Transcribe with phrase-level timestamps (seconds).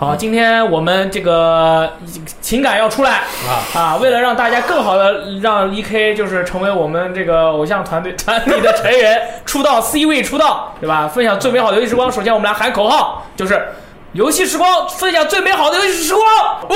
[0.00, 1.92] 好，今天我们这个
[2.40, 3.96] 情感要出来啊啊！
[4.00, 11.06] 为了让大家更好的让 E K 就是成为我们这个偶像团队团体的成员， 出道 C 位出道，对吧？
[11.06, 12.10] 分享最美好的游戏时光。
[12.10, 13.74] 首先我们来喊口号，就是
[14.12, 16.26] 游戏时光分享最美好的游戏时光。
[16.70, 16.72] 五、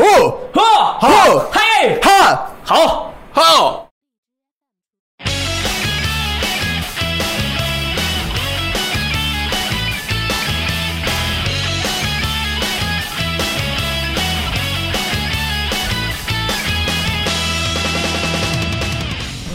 [0.00, 0.62] 哦，呵、
[1.00, 1.08] 好，
[1.50, 3.12] 嘿，哈，好。
[3.32, 3.87] 好，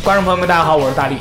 [0.04, 1.16] 观众朋友们，大家好，我是大力。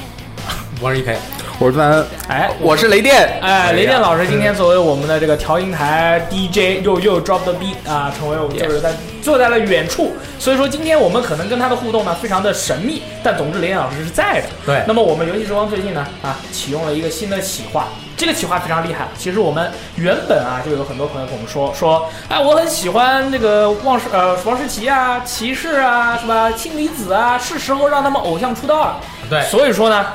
[0.80, 1.16] 我是 EK，
[1.62, 14.48] 我是三，哎，我是雷电，哎，雷电老师今天作为我们的这个调音台 DJ 又又 drop the beat 啊，成为我们就是在坐在了远处，所以说今天我们可能跟他的互动呢非常的神秘，但总之雷电老师是在的。
[14.66, 19.07] 对那么我们游戏之光最近呢啊启用了一个新的企划，这个企划非常厉害。
[19.16, 26.51] 其实我们原本啊就有很多朋友跟我们说说，哎，我很喜欢这个望世呃王世奇啊、骑士啊，是吧？
[26.51, 28.97] 氢离子啊，是时候让他们偶像出道了。
[29.30, 30.07] 对，所以说呢，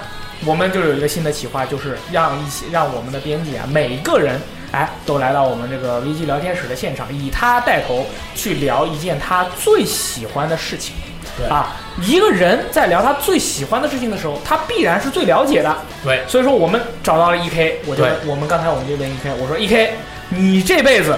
[0.45, 4.39] 我们就有一个新的企划，就是让一些让我们的编辑啊，每一个人
[4.71, 10.95] 哎都来到我们这个 VG 聊天室的现场，以他带头去聊一件他最喜欢的事情。
[11.37, 15.75] 对啊，一个人在聊他最喜欢的事情的时候，他必然是最了解的。
[16.03, 19.89] 对，所以说我们找到了 EK，我就我们刚才我们就问 EK，我说 EK，
[20.29, 21.15] 你这辈子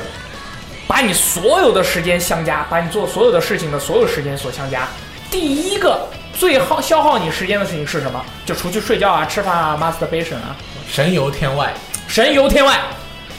[0.87, 4.87] 把你所有的时间相加，把你做所有的事情的所有时间所相加，
[5.31, 6.05] 第一个
[6.39, 8.23] 最耗消耗你时间的事情是什么？
[8.45, 10.55] 就除去睡觉啊、吃饭啊、masturbation 啊，
[10.89, 11.73] 神游天外。
[12.07, 12.79] 神游天外。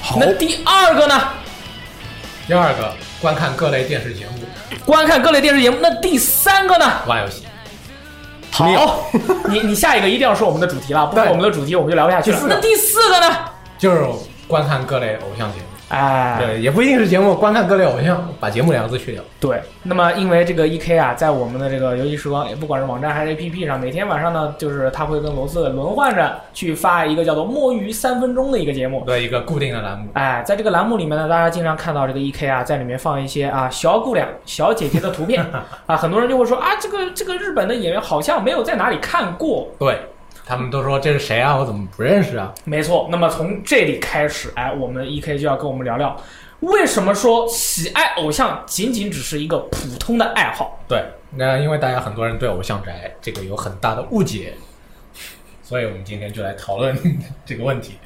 [0.02, 1.18] 好那第二个呢？
[2.46, 4.32] 第二个，观看各类电视节目，
[4.84, 5.78] 观看各类电视节目。
[5.80, 6.86] 那第三个呢？
[7.06, 7.46] 玩游戏。
[8.50, 9.10] 好，
[9.48, 13.34] 你你下一个一定要说我们的主题了，不说我们的主题我们就聊不下去了那第四个呢？
[13.78, 14.04] 就是
[14.46, 15.69] 观看各类偶像节目。
[15.90, 19.22] 哎，对，也不一定是节目，观看各类偶像，把节目两个字去掉。
[19.40, 29.02] 对，那么因为这个 E K 啊，在我们的这个游戏时光，也不管是网站还是 A P P 上，每天晚上呢，就是他会跟罗斯轮换着去发一个叫做“摸鱼三分钟”的一个节目。
[29.04, 30.08] 对，一个固定的栏目。
[30.14, 35.44] 哎，在这个栏目里面呢，大家经常看到这个 E K 啊，在里面放一些啊小姑娘、小姐姐的图片
[35.86, 39.66] 啊，很多人就会说啊，这个这个日本的演员好像没有在哪里看过。
[39.76, 39.98] 对，
[40.50, 41.56] 他们都说这是谁啊？
[41.56, 42.52] 我怎么不认识啊？
[42.64, 46.20] 没错，那么从这里开始，哎，我们 E K 就要跟我们聊聊，
[46.58, 50.76] 为什么说喜爱偶像仅仅只是一个普通的爱好？
[50.88, 51.04] 对，
[51.36, 54.54] 那因为大家很多人对偶像宅这个有很大的误解，
[55.62, 56.98] 所以我们今天就来讨论
[57.46, 57.96] 这个问题。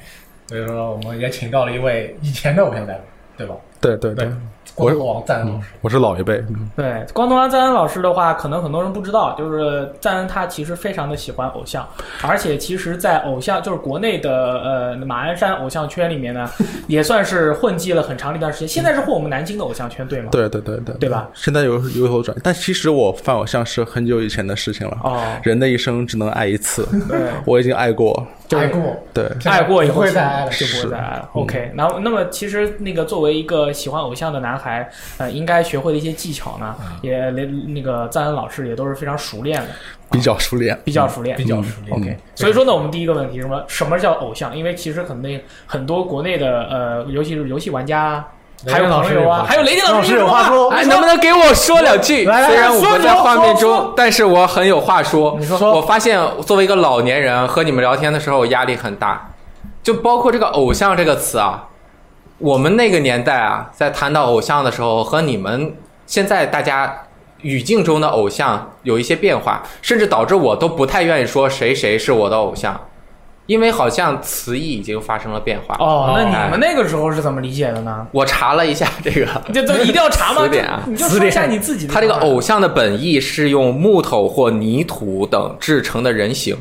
[0.45, 3.03] 所以说，我们也请到了一位以前的偶像代表，
[3.35, 3.55] 对吧？
[3.85, 4.27] 对对对，
[4.75, 5.67] 我光头王赞恩老师。
[5.81, 11.87] 我是老一辈，嗯对，光头王赞恩老师的话，可能很多人不知道，就是赞恩他其实非常的喜欢偶像，
[12.23, 16.49] 而且其实，在偶像就是国内的呃马鞍山偶像圈里面呢，
[16.87, 18.67] 也算是混迹了很长的一段时间。
[18.67, 20.29] 现在是混我们南京的偶像圈，对吗？
[20.31, 21.29] 对对对对，对吧？
[21.35, 24.97] 现在有有所转，但其实我犯偶像是很久以前的事情了。
[25.03, 28.25] 哦，人的一生只能爱一次，对，我已经爱过。
[28.47, 28.79] 就爱过，
[29.11, 30.51] 对，爱过以后不会再爱了。
[30.51, 31.27] 就不会再爱了。
[31.33, 39.67] OK，然后那么其实那个作为一个喜欢偶像的男孩，呃，应该学会的一些技巧呢，也连那个赞恩老师也都是非常熟练的，
[40.09, 40.79] 比较熟练。
[40.83, 41.97] 比较熟练，比较熟练。
[41.97, 44.55] OK，所以说呢，我们第一个问题什么什么叫偶像？
[44.57, 48.25] 因为其实肯定很多国内的呃，尤其是游戏玩家啊，
[48.67, 52.23] 还有老师朋友啊，还有雷电老师师有话说哎，能不能给我说两句？
[52.23, 55.35] 虽然我不在画面中，但是我很有话说。
[55.37, 59.31] 你说我发现作为一个老年人和你们聊天的时候压力很大，
[59.83, 61.67] 就包括这个“偶像”这个词啊。
[62.37, 65.73] 我们那个年代啊，在谈到偶像的时候，和你们
[66.05, 67.03] 现在大家
[67.41, 72.79] 语境中的偶像有一些变化，甚至导致我都不太愿意说谁谁是我的偶像，
[73.45, 75.75] 因为好像词义已经发生了变化。
[75.79, 78.05] 哦，那哎你们那个时候是怎么理解的呢？
[78.11, 80.41] 我查了一下这个，这这一定要查吗？
[80.41, 81.93] 词典啊你就说一下你自己的。
[81.93, 86.57] 它这个偶像的本意是用木头或泥土等制成的人形，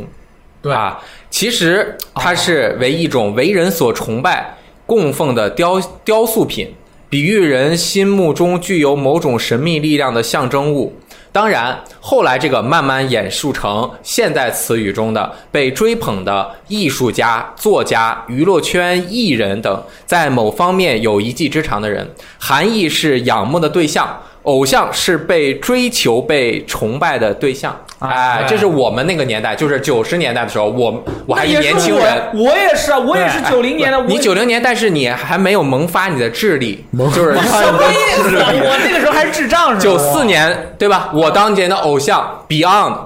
[0.63, 4.55] 对啊，其实它是为一种为人所崇拜、
[4.87, 6.75] 供奉的雕雕塑品，
[7.09, 10.93] 比喻人心目中具有某种神秘力量的象征物。
[11.33, 22.09] 当然，后来这个慢慢演述成现代词语中的被追捧的艺术家、作家、娱乐圈艺人等，在某方面有一技之长的人，
[22.39, 24.23] 含义是仰慕的对象。
[24.45, 33.99] 偶像是被追求、被崇拜的对象，啊哎，这是我们那个年代，就是九十年代的时候，我我还年轻人，我也是啊，我也是哎九零年的。
[33.99, 38.37] 我你九零年，但是你还没有萌发你的智力，就是什么意思？
[38.37, 39.81] 我那个时候还是智障是吧？
[39.81, 41.11] 九四年对吧？
[41.15, 42.97] 我当年的偶像 Beyond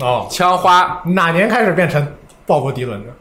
[0.00, 2.04] 哦，枪花，哪年开始变成
[2.44, 3.12] 鲍勃迪伦的？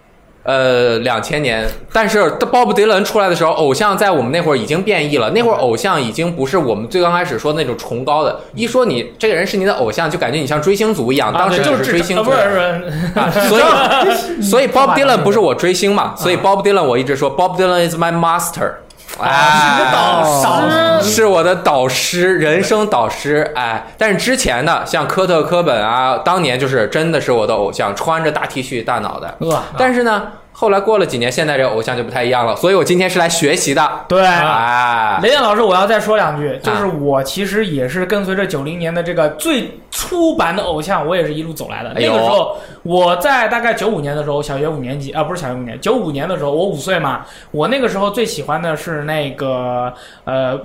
[0.48, 5.30] 呃，两千年，但是 Bob Dylan 出来的时候，偶像在我们那会儿已经变异了。
[5.32, 11.34] 那会儿偶像已经不是我们最刚开始说的那种崇高的，一说你这个人是你的偶像，就感觉你像追星族一样。
[11.34, 13.64] 当时啊就是追星族啊所以
[14.42, 18.72] 所以 Bob Dylan 不是我追星嘛，所以 Bob Dylan 我一直说 Bob Dylan is my master，
[19.20, 20.70] 哎，导
[21.02, 23.52] 师是我的导师，人生导师。
[23.56, 29.34] 哎，但是之前的像科特·科本啊，当年就是真的是我的偶像，穿着大 T 恤、大脑袋。
[29.40, 30.24] 呃，但是呢，
[30.60, 32.56] 后来过了几年，现在这个偶像就不太一样了。
[32.56, 34.06] 所以我今天是来学习的。
[34.08, 34.26] 对。
[34.26, 41.90] 哎，雷电老师，我要再说两句，就是我其实也是跟随着九零年的这个最初版的偶像，我也是一路走来的。
[41.92, 49.94] 哎那个时候，我在大概九五年的时候，小学五年级啊，不是小学五年，九五年的时候，我五岁嘛，我那个时候最喜欢的是那个
[50.24, 50.60] 呃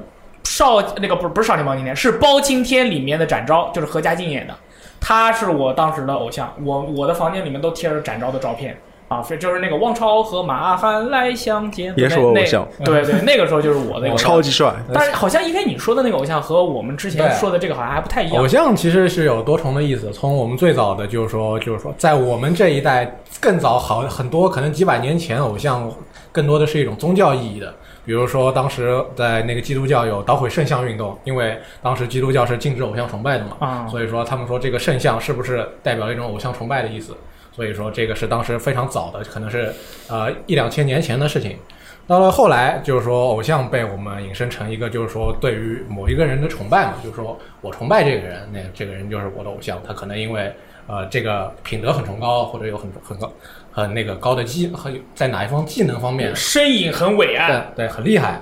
[0.44, 4.54] 少那个不是不是少年包青天，是包青天里面的展昭，就是何家劲演的，
[4.98, 8.74] 他是我当时的偶像，我我的房间里面都贴着展昭的照片。
[9.12, 14.16] 啊，非就是那个汪超和马汉来相见，也是那那我偶像对对， 那个时候就是我的偶像。
[14.16, 14.72] 超级帅。
[14.92, 18.48] 但是好像一开始你说的那个偶像和我们之前说的这个好像还不太一样偶。
[18.48, 20.10] 像其实是有多重的意思。
[20.12, 25.90] 从我们最早的就是说，就是说，在我们这一代更早好很多，可能几百年前，偶像
[26.30, 27.74] 更多的是一种宗教意义的。
[28.04, 37.16] 比如说，当时在那个基督教有捣毁圣像运动，因为当时基督教是禁止偶像崇拜的嘛，啊所以说他们说这个圣像是不是代表一种偶像崇拜的意思？
[37.52, 39.72] 所以说这个是当时非常早的，可能是
[40.08, 41.56] 呃一两千年前的事情。
[42.04, 49.80] 到了后来，就是说偶像被我们引申成一个，就是说对于某一个人的崇拜嘛，就是说我崇拜这个人，那这个人就是我的偶像。
[49.86, 50.52] 他可能因为
[50.88, 53.32] 呃这个品德很崇高，或者有很很高
[53.70, 58.40] 很那个高的技，很在哪一方技能方面，身影很伟岸，对对，很厉害。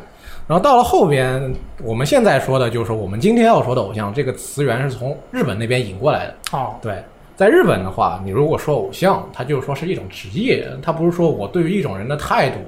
[0.49, 6.35] 然后到了后边，我们现在说的就是说我们今天要说的偶像这个词源是从日本那边引过来的。
[6.53, 7.05] 哦，对，
[7.41, 12.59] 在日本的话，你如果说偶像，他就是说是一种职业，他不是说我对于一种人的态度，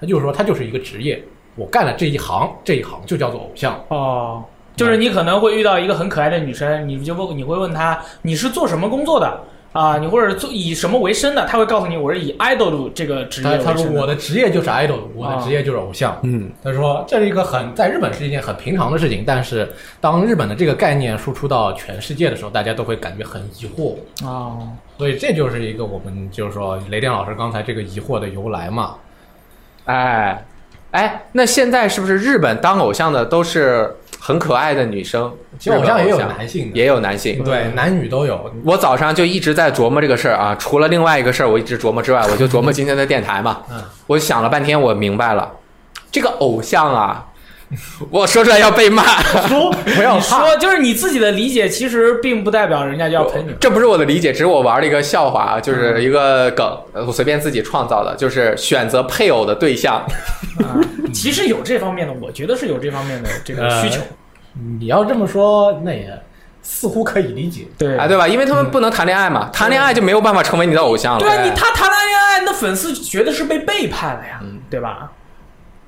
[0.00, 1.20] 他就是说他就是一个职业，
[1.56, 3.74] 我干了这一行，这一行就叫做偶像。
[3.88, 4.40] 哦，
[4.76, 9.36] 就是你可能会遇到一个很可爱的女生，你就问你会问她你是做什么工作的
[9.72, 9.98] 啊？
[9.98, 11.46] 你或者做以什么为生的？
[11.46, 13.86] 他会告诉你我是以 idol 这个职业他他说。
[13.90, 16.18] 我的职业就是 idol，我的职业就是偶像。
[16.22, 19.68] 嗯，他说这是一个很在日本是一件很平常的事情，但是
[20.00, 23.94] 当日本的这个概念输出到全世界的时候，大家都会感觉很疑惑。
[24.24, 24.68] 哦，
[24.98, 28.94] 所以这就是一个我们就是说雷电老师刚才这个疑惑的由来嘛。
[29.84, 30.44] 哎，
[30.92, 35.32] 哎，那现在是不是日本当偶像的都是很可爱的女生？
[35.58, 37.42] 其实偶像也有男性的，也有男性。
[37.42, 38.50] 对，男女都有。
[38.64, 43.62] 我早上就一直在琢磨这个事儿啊，除了另外一个事儿我一直琢磨之外，我就琢磨今天的电台嘛。
[43.70, 45.50] 嗯，我想了半天，我明白了，
[46.12, 47.26] 这个偶像啊，
[48.10, 49.02] 我说出来要被骂，
[49.48, 53.54] 说不要说就是你自己的理解，其实并不代表人家就要喷你。
[53.60, 60.02] 这不是我的理解，只是我玩了一个笑话啊，就是一个梗，呃我随便自己创造的，就是选择配偶的对象。
[60.58, 60.78] 啊，
[61.14, 64.00] 其实有这方面的，我觉得是有这方面的这个需求。
[64.78, 66.12] 你要这么说，那也
[66.62, 67.66] 似乎可以理解。
[67.78, 68.26] 对啊，对吧？
[68.26, 71.20] 因为他们不能谈恋爱嘛，谈恋爱就没有办法成为你的偶像了。
[71.20, 75.12] 对啊，你他谈了恋爱，那粉丝觉得是被背叛了呀，对吧？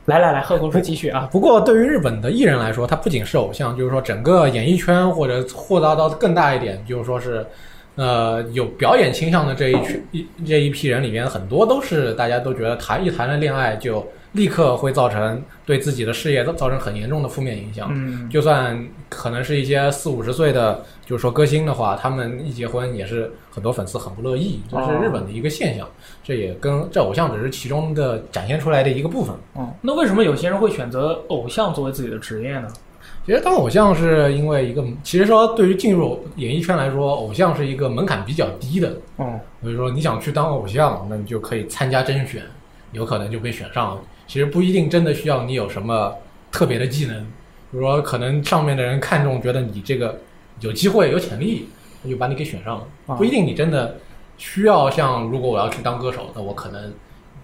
[0.06, 1.28] 来来来，贺国说继续啊。
[1.30, 7.46] 不过对于日本的艺人来说，他不仅是偶像，就是说整个演艺圈或者扩大到更大一点，就是说是。
[7.94, 17.88] 呃，有表演倾向的这一群一这一批人里面，很多都是大家都觉得谈一谈了恋爱就立刻会造成对自己的事业造造成很严重的负面影响。
[17.92, 25.86] 嗯，就算可能是一些四五十岁的，就是说歌星的话，他们一结婚也是很多粉丝很不乐意，这是日本的一个现象。
[26.24, 29.34] 这也跟这偶像只是其中的展现出来的一个部分。
[29.54, 32.68] 哦，那为什么有些人会选择偶像作为自己的职业呢？
[33.26, 38.92] 其实当偶像是因为一个，其实说对于进入演艺圈来说，偶像是一个门槛比较低的。
[39.16, 42.42] 哦，所以说你想去当偶像，那你就可以参加甄选，
[42.90, 44.00] 有可能就被选上了。
[44.32, 46.16] 其实不一定真的需要你有什么
[46.50, 47.22] 特别的技能，
[47.70, 50.18] 比如说可能上面的人看中，觉得你这个
[50.60, 51.68] 有机会、有潜力，
[52.02, 52.86] 他就把你给选上了。
[53.08, 53.98] 啊不一定你真的
[54.38, 56.94] 需要像如果我要去当歌手，那我可能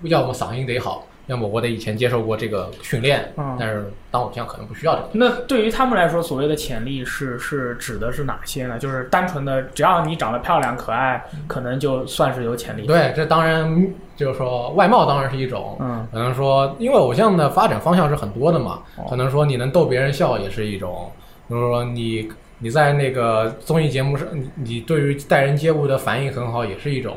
[0.05, 5.09] 要么嗓音得好，要么我得以前接受过这个训练，嗯但是当偶像可能不需要这个。
[5.13, 8.79] 那对于他们来说，所谓的潜力是是指的是哪些呢？
[8.79, 21.11] 就是单纯的，只要你长得漂亮可爱，可能就算是有潜力。，对，这当然就是说外貌当然是一种，嗯，可能说因为偶像的发展方向是很多的嘛哦，可能说你能逗别人笑也是一种，
[21.47, 27.17] 比如说你你在那个综艺节目上，你你对于待人接物的反应很好也是一种，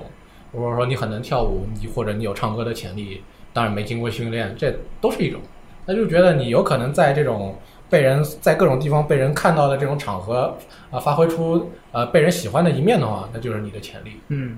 [0.52, 5.42] 或者说你很能跳舞，你或者你有唱歌的潜力，当然没经过训练，这都是一种。
[5.86, 7.58] 他就觉得你有可能在这种
[7.90, 10.56] 被人在各种地方被人看到的这种场合
[10.92, 14.20] 啊、发挥出呃被人喜欢的一面的话，那就是你的潜力。
[14.30, 14.58] 嗯，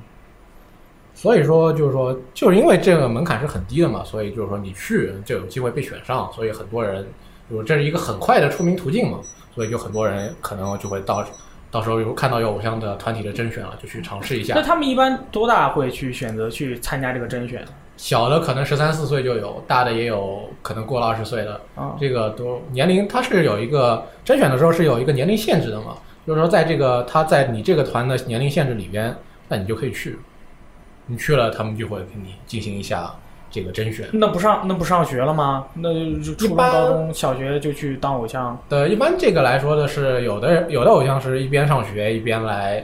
[1.14, 7.08] 所以说就是说，就是因为这个门槛是很低的嘛，所以就是说你去就有机会被选上，所以很多人
[7.50, 9.20] 就是这是一个很快的出名途径嘛，
[9.56, 11.26] 所以就很多人可能就会到
[11.72, 14.62] 到时候有看到有偶像的团体的甄选了，就去尝试一下那。
[14.62, 17.66] 他们一般多大会去选择去参加这个甄选？
[17.96, 25.96] 小的可能十三四岁就有，大的也有可能过了二十岁的，啊，这个都年龄它是有一个甄选的时候是有一个年龄限制的嘛，
[26.26, 29.16] 就是说在这个他在你这个团的年龄限制里边，
[29.48, 30.18] 那你就可以去，
[31.06, 33.14] 你去了他们就会给你进行一下
[33.52, 34.08] 这个甄选。
[34.12, 35.68] 那不上那不上学了吗？
[35.76, 38.58] 那就初中、高中小学就去当偶像？
[38.68, 42.84] 对，一般这个来说的是，有的有的偶像是一边上学一边来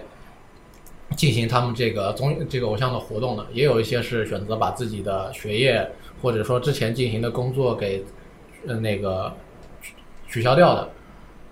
[1.20, 5.86] 进行他们这个综这个偶像的活动的，也有一些是选择把自己的学业
[6.22, 8.02] 或者说之前进行的工作给
[8.66, 9.30] 呃那个
[10.30, 10.88] 取消掉的。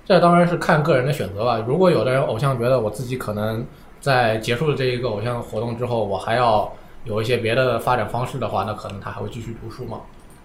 [0.05, 1.61] 这当然是看个人的选择吧。
[1.67, 3.65] 如果有的人偶像觉得我自己可能
[3.99, 6.71] 在结束了这一个偶像活动之后，我还要
[7.03, 9.99] 有一些别的发展方式的话，那可能他还会继续读书嘛。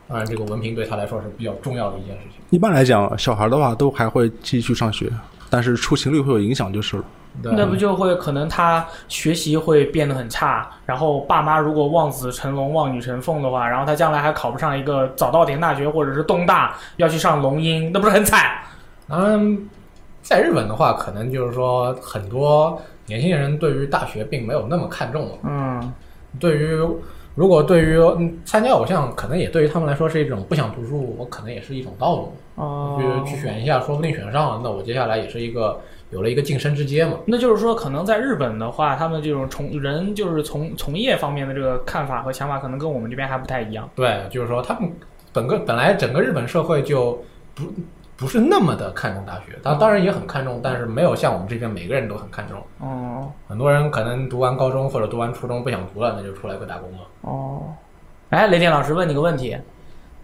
[0.09, 2.43] 当然，这个文凭对他来说是比较重要的一件事情。
[2.51, 5.09] 一般来讲，小孩的话都还会继续上学，
[5.49, 7.05] 但是出勤率会有影响就是了。
[7.41, 18.59] 对那不就会可能他学习会变得很差，然后爸妈如果望子成龙、望女成凤的话，然后他将来还考不上一个早稻田大学或者是东大，要去上龙音，那不是很惨？
[19.09, 19.69] 嗯，
[20.21, 25.33] 在日本的话，可能就是说很多年轻人对于大学并没有那么看重了。
[25.45, 25.93] 嗯，
[26.39, 26.79] 对于
[27.35, 32.37] 如果对于嗯参加偶像，可能也对于他们来说是一种不想读书，我可能也是一种道路。
[32.57, 35.81] 哦、去去选一下，说不定选上了，那我接下来也是一个
[36.13, 37.19] 有了一个晋升之阶嘛。
[37.27, 43.89] 那就是说，可能在日本的话，他们这种从人就是从从业方面的这个看法和想法，可能跟我们这边还不太一样。
[43.97, 44.93] 对，就是说他们
[45.33, 47.21] 本个本来整个日本社会就
[47.55, 47.65] 不
[48.17, 52.63] 不是那么的看重大学，当当然也很看重，但是没有像我们这边每个人都很看重。
[52.79, 56.99] 哦很多人可能读完高中或者读完初中不想读了，那就出来会打工了。
[57.23, 57.63] 哦，
[58.31, 59.57] 哎，雷电老师问你个问题：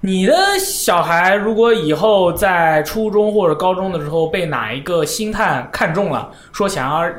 [0.01, 7.11] 你的小孩如果以后在初中或者高中的时候被哪一个星探看中了，说想要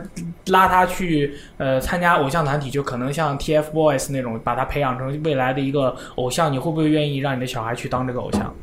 [0.47, 8.53] 拉他去呃参加偶像团体，就可能像 TFBOYS 那种，把他培养成未来的一个偶像，你会不会愿意让你的小孩去当这个偶像？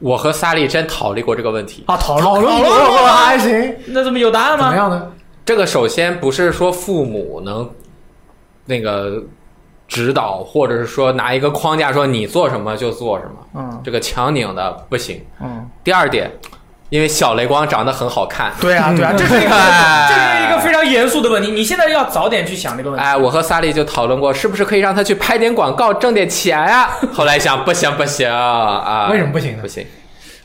[0.00, 1.84] 我和萨利真讨论过这个问题。
[1.86, 4.64] 啊，讨论讨论过过还行，那怎么有答案吗？
[4.66, 5.12] 怎么样呢？
[5.46, 7.68] 这个首先不是说父母能
[8.66, 9.22] 那个
[9.92, 15.22] 指导，或者是说拿一个框架说你做什么就做什么，嗯这个强拧的不行。
[15.38, 16.32] 嗯，第二点，
[16.88, 23.04] 因为小雷光长得很好看，对啊对啊，这是一个哎这是一个非常严肃的问题，你现在要早点去想这个问题。
[23.04, 29.68] 哎，我和萨利就讨论过，是不是可以让他去拍点广告挣点钱呀、 后来想，不行不行啊，为什么不行呢不？
[29.68, 29.86] 行，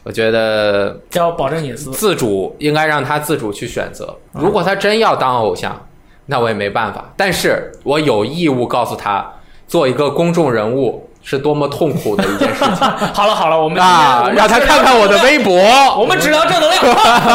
[0.04, 1.92] 我觉得要保证隐私。
[1.92, 4.14] 自主应该让他自主去选择。
[4.34, 5.82] 如果他真要当偶像，
[6.26, 7.06] 那我也没办法。
[7.16, 9.26] 但是我有义务告诉他，
[9.68, 12.74] 做一个公众人物是多么痛苦的一件事情
[13.14, 14.30] 好了好了，我们啊！
[14.34, 15.54] 让他看看我的微博。
[16.00, 16.82] 我们只聊正能量。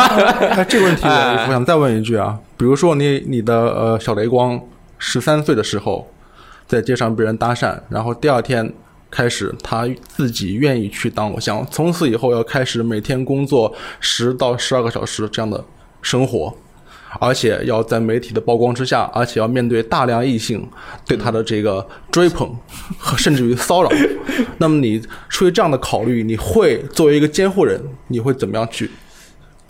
[0.57, 4.59] 哎，这个问题我想再问一句啊，比如说你你的呃小雷光
[4.97, 6.09] 十三岁的时候，
[6.67, 8.73] 在街上被人搭讪，然后第二天
[9.11, 13.71] 开始他自己愿意去当偶像，从此以后要开始每天工作
[14.01, 15.63] 十到十二个小时这样的
[16.01, 16.55] 生活。
[17.21, 20.69] 而且要在媒体的曝光之下，而且要面对大量异性
[21.07, 22.55] 对他的这个追捧
[22.99, 23.91] 和甚至于骚扰。
[24.59, 28.91] 那么你出于这样的考虑，你会作为一个监护人，你会怎么样去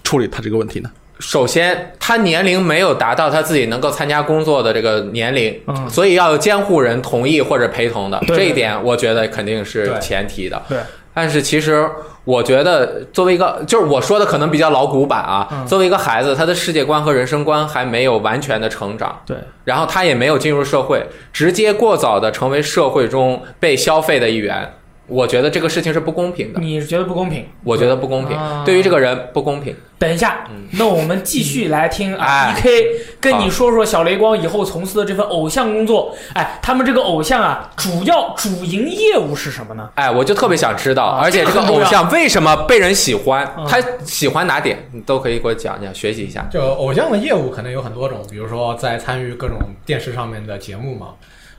[0.02, 0.90] 处理他这个问题呢？
[1.18, 8.20] 首先，他年龄没有达到他自己能够参加工作的这个年龄，嗯所以要有监护人同意或者陪同的。
[8.26, 10.60] 这一点，我觉得肯定是对前提的。
[10.68, 10.78] 对，
[11.14, 11.88] 但是其实
[12.24, 15.66] 我觉得，作为一个就是我说的可能比较老古板啊，嗯。
[15.66, 24.72] 作为一个孩子，他的世界观和人生观还没有完全的成长，对，然后他也没有进入社会，直接过早的成为社会中被消费的一员，
[25.12, 26.60] 我觉得这个事情是不公平的。
[26.60, 27.46] 你是觉得不公平？
[27.62, 29.76] 我觉得不公平，啊对于这个人不公平。
[29.98, 32.84] 等一下，那我们继续来听啊哎，E K
[33.20, 36.12] 跟你说说小雷光以后从事的这份偶像工作。
[36.34, 39.90] 哎，他们这个偶像啊，主要主营业务是什么呢？
[39.94, 43.48] 哎，我就特别想知道，啊而且这个偶像为什么被人喜欢？
[43.56, 44.88] 嗯他喜欢哪点？
[44.92, 46.48] 你都可以给我讲讲，学习一下。
[46.50, 51.08] 就偶像的业务可能有很多种，比如说在参与各种电视上面的节目嘛。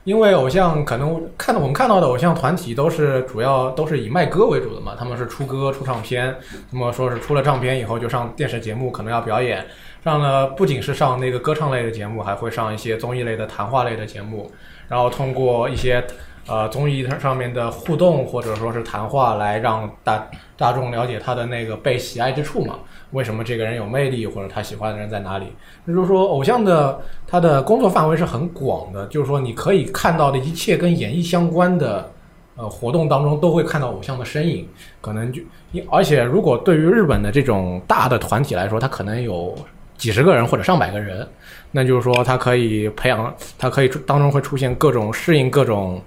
[0.03, 6.35] 因为偶像可能看到我们看到的偶像团体都是主要都是以卖歌为主的嘛，他们是出歌出唱片，
[6.71, 9.65] 那么说是出了唱片以后就上电视节目，可能要表演，
[10.03, 14.51] 上了不仅是上那个歌唱类的节目，还会上一些综艺类的谈话类的节目，
[14.89, 16.05] 然后通过一些
[16.47, 22.79] 呃综艺上面的互动或者说是谈话，来让大大众了解他的那个被喜爱之处嘛。
[23.11, 25.45] 为什么这个人有魅力，或者他喜欢的人在哪里？
[25.85, 32.11] 那就是说，偶像的他的工作范围是很广的，就是说你可以看到的一切跟演艺相关的
[32.55, 34.67] 呃活动当中，都会看到偶像的身影。
[34.99, 35.43] 可能就，
[35.91, 39.53] 而且如果对于日本的这种大的团体来说，他可能有
[39.95, 41.27] 几十个人或者上百个人，
[41.69, 46.01] 那就是说他可以培养，他可以当中会出现各种适应各种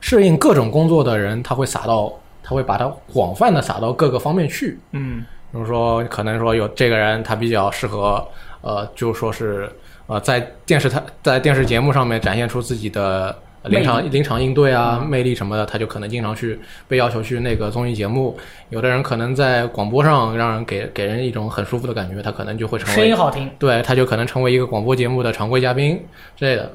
[0.00, 2.12] 适应各种工作的人，他会撒到，
[2.42, 4.78] 他会把它广泛的撒到各个方面去。
[4.92, 8.22] 嗯比如说，可能说有这个人他比较适合，
[8.60, 9.66] 呃，就说是
[10.06, 18.36] 呃，在电视台在电视节目上面展现出自己的临场临场应对啊、魅力什么的，他就可能经常去被要求去那个综艺节目。
[18.68, 23.50] 有的人可能在广播上让人给给人一种很舒服的感觉，他可能就会成为声音好听。
[23.58, 25.98] 对，他就可能成为一个广播节目的常规嘉宾
[26.36, 26.70] 之类的。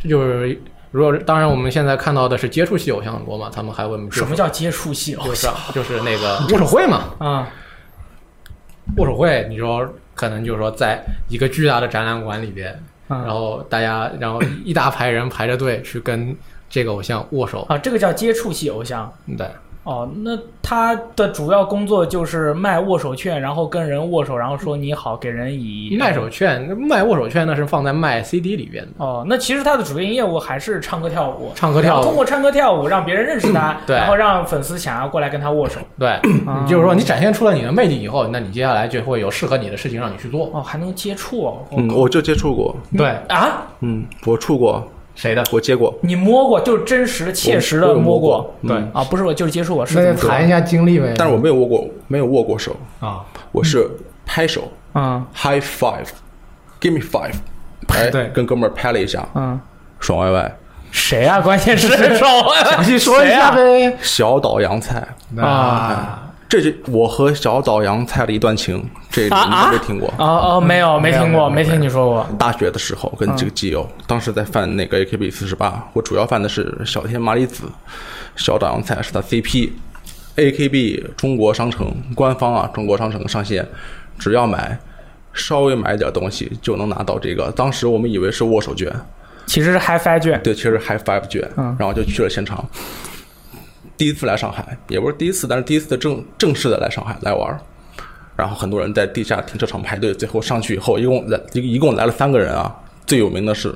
[0.00, 0.60] 这就是
[0.90, 5.54] 如果当然我们现在看到的是接触系偶像很多嘛，他们还会什么叫接触系偶就是像？
[5.74, 7.48] 就是那个握手会嘛， 啊，
[8.96, 12.72] 握手会，你说可能就是说在一个巨大的展览馆里边，
[13.08, 16.34] 嗯然后大家，然后一大排人排着队去跟
[16.70, 19.12] 这个偶像握手，啊，这个叫接触系偶像。
[19.36, 19.46] 对，
[19.88, 35.80] 哦，那他的主要工作就是卖握手券，然后跟人握手，然后说你好，给人以卖手券卖握手券那是放在卖 CD 里边的，哦，那其实他的主营业务还是唱歌跳舞，唱歌跳舞通过唱歌跳舞让别人认识他，对然后让粉丝想要过来跟他握手。
[35.98, 36.10] 对，
[36.46, 41.66] 啊你就是说你展现出了你的魅力以后，那你接下来就会有适合你的事情让你去做，哦，还能接触哦。
[41.70, 44.86] 嗯，我就接触过，对，啊，嗯，我触过，
[45.18, 45.42] 谁的？
[45.50, 48.54] 我接过，你摸过，就是真实的、切实的摸过过。
[48.68, 51.12] 对嗯啊，不是我，就是接触过，是那怎么说谈一下经历呗。
[51.18, 53.90] 但是我没有握过，没有握过手，啊，我是
[54.24, 57.34] 拍手嗯，high five，give me five，
[57.88, 59.58] 哎，对跟哥们儿拍了一下，嗯，
[59.98, 60.56] 爽歪歪，
[60.92, 61.40] 谁啊？
[61.40, 62.24] 关键是手，
[62.70, 63.96] 详细说一下呗。
[64.00, 65.04] 小岛洋菜，
[65.36, 70.08] 啊这是我和小岛洋菜的一段情，这你啊啊们没听过？
[70.18, 72.26] 哦哦，没有，没听过，没听你说过。
[72.38, 77.64] 大学的时候跟这个基友，当时在犯那个 AKB 四十八，我主要犯的是小天麻里子，
[78.34, 79.70] 小岛阳菜是他 CP。
[80.36, 83.66] AKB 中国商城官方啊，中国商城上线，
[84.18, 84.78] 只要买
[85.32, 87.50] 稍微买点东西就能拿到这个。
[87.56, 88.88] 当时我们以为是握手券，
[89.46, 90.40] 其实是 HiFi 券。
[90.42, 92.64] 对，其实是 High Five 券，嗯然后就去了现场。
[93.98, 97.60] 第一次来上海，也不是第一次，但是第一次的正正式的来上海来玩儿。
[98.36, 102.74] 然后很多人在地下停车场排队，最后上去以后，一共来一一共来了三个人啊。
[103.04, 103.74] 最有名的是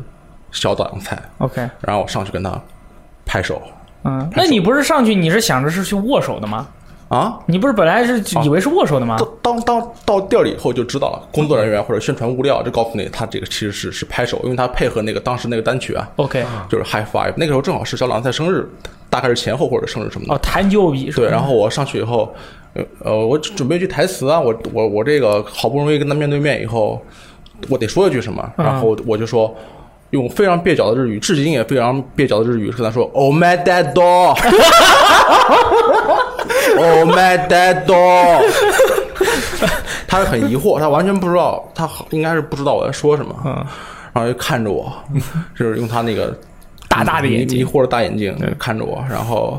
[0.52, 2.60] 小岛洋菜，OK，然后我上去跟他
[3.26, 3.60] 拍手
[4.04, 6.68] 嗯，那你不是上去你是想着是去握手的吗？
[7.12, 7.38] 啊。
[7.46, 9.16] 你不是本来是以为是握手的吗？
[9.42, 17.34] 当当当到地儿里以后就知道了，工作人员或者宣传物料就告诉你，他这个其实是是拍手，因为他配合那个当时那个单曲啊，OK，就是 High Five。
[17.36, 18.68] 那个时候正好是小狼在生日，
[19.10, 20.34] 大概是前后或者生日什么的。
[20.34, 22.34] 哦，弹旧笔对，然后我上去以后，
[22.74, 27.00] 呃呃，我准备一句台词啊，我我我这个好不容易跟他面对面以后，
[27.68, 29.54] 我得说一句什么，嗯然后我就说。
[30.12, 33.94] 用非常蹩脚的日语，至今也非常蹩脚的日语跟他说：“Oh my dad
[36.76, 38.42] Oh my dad dog。
[40.08, 43.66] ”他很疑惑，他完全不知道，他应该是不知道我在说什么，嗯
[44.12, 44.92] 然后就看着我，
[45.58, 46.38] 就是用他那个
[46.86, 49.58] 大大的眼睛迷迷惑的大眼睛看着我，然后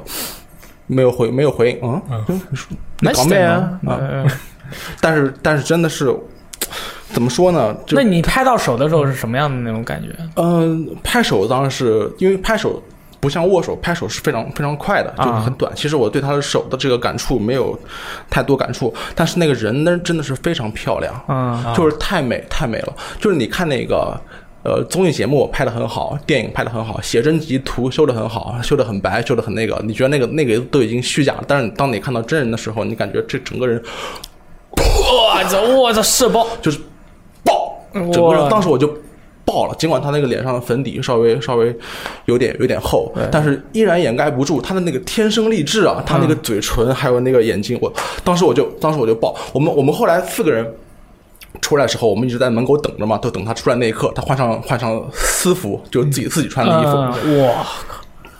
[0.85, 1.99] 没有回没有回应，嗯，
[2.29, 2.67] 嗯你说
[2.99, 3.79] 你搞咩啊？
[5.01, 6.15] 但是但是真的是
[7.11, 7.75] 怎么说呢？
[7.87, 10.09] 就那你拍到手的时候是什么样的那种感觉？
[10.35, 12.79] 嗯、拍手当然是因为拍手
[13.23, 15.71] 不像握手，拍手是非常非常快的，就是啊很短。
[15.73, 17.79] 其实我对他的手的这个感触没有
[18.29, 22.93] 太多感触，但是那个人呢真的是非常漂亮，嗯就是太美太美了。
[23.21, 24.19] 就是你看那个。
[24.65, 33.83] 呃，综艺节目拍的很好，电影拍的很好，写真集图修的很好，修的很白，修的很那个，你觉得那个那个都已经虚假了，但是当你看到真人的时候，你感觉这整个人
[34.71, 36.47] 我操，我操，射爆！
[36.61, 36.79] 就是
[37.43, 38.87] 爆，整个人当时我就
[39.53, 39.75] 爆了。
[39.75, 41.75] 尽管他那个脸上的粉底稍微稍微
[42.25, 49.35] 有点有点厚，但是依然掩盖不住他的那个天生丽质啊，他那个嘴唇还有那个眼睛，我当时我就当时我就爆。
[49.53, 50.65] 我们我们后来四个人。
[51.61, 57.63] 出来的时候，我们一直在门口等着嘛，都等他出来那一刻，他换上换上私服，就是自己自己穿的衣服，嗯哇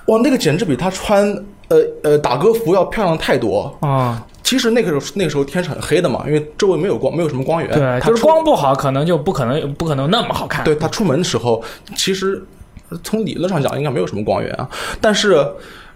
[0.08, 1.26] 哇，那个简直比他穿
[1.70, 3.76] 呃呃打歌服要漂亮太多。
[3.82, 4.26] 啊！
[4.44, 7.72] 其实那个时候那个时候天是很黑的嘛，因为周围没有光，没有什么光源。
[7.72, 10.64] 对，就是他光不好，可能就不可能不可能那么好看。
[10.66, 11.64] 对他出门的时候，
[11.96, 12.44] 其实
[12.90, 15.34] 呃从理论上讲应该没有什么光源啊，但是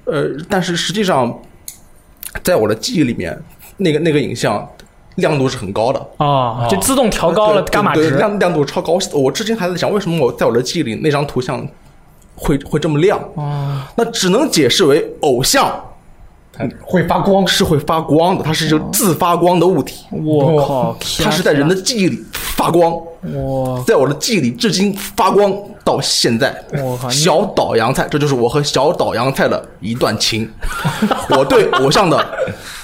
[0.05, 1.41] 呃，但是实际上，
[2.41, 3.37] 在我的记忆里面，
[3.75, 4.65] 那个那个影像
[5.15, 6.07] 亮度是很高的。
[6.17, 8.09] 哦，就自动调高了对伽马值。
[8.09, 8.97] 对亮亮度超高。
[9.13, 11.67] 我至今还在想，为什么我在我的记忆里那张图像
[12.37, 13.19] 会会这么亮。
[13.35, 15.83] 哦，那只能解释为偶像
[16.81, 22.97] 会发光，是会发光的，它是一个自发光的物体，我靠，它是在人的记忆里发光，
[23.33, 26.55] 我在我的记忆里至今发光到现在。
[26.81, 30.49] 我靠，小岛洋菜，这就是我和小岛洋菜的一段情，
[31.29, 32.25] 我对偶像的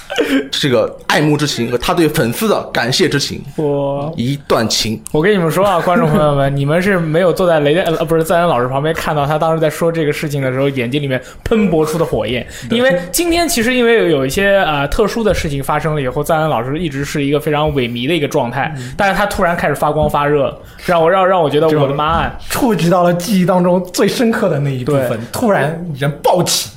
[0.50, 5.02] 这个爱慕之情和他对粉丝的感谢之情，我一段情。
[5.12, 12.46] 我跟你们说啊，观众朋友们，你们是没有坐在雷电呃不是赞恩老师旁边看到他当时在说这个事情的时候，眼睛里面喷薄出的火焰。
[12.70, 22.32] 因为今天其实因为有一些呃特殊的事情发生了以后，赞恩老师一直是一个非常萎靡的一个状态，但是他突然开始发光发热了，让我让让我觉得我的妈呀！
[22.48, 26.70] 触及到了记忆当中最深刻的那一部分，突然人暴起。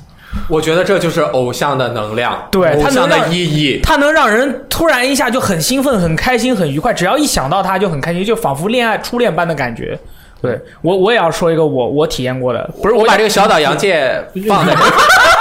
[0.50, 3.80] 我觉得这就是偶像的能量，对偶像的意义。
[3.84, 9.98] 他能让人突然一下就很兴奋、很开心、很愉快，只要一想到他就很开心，就仿佛恋爱初恋般的感觉。
[10.40, 14.74] 对我，我也要说一个我我体验过的，不是我我把这个小岛洋介放在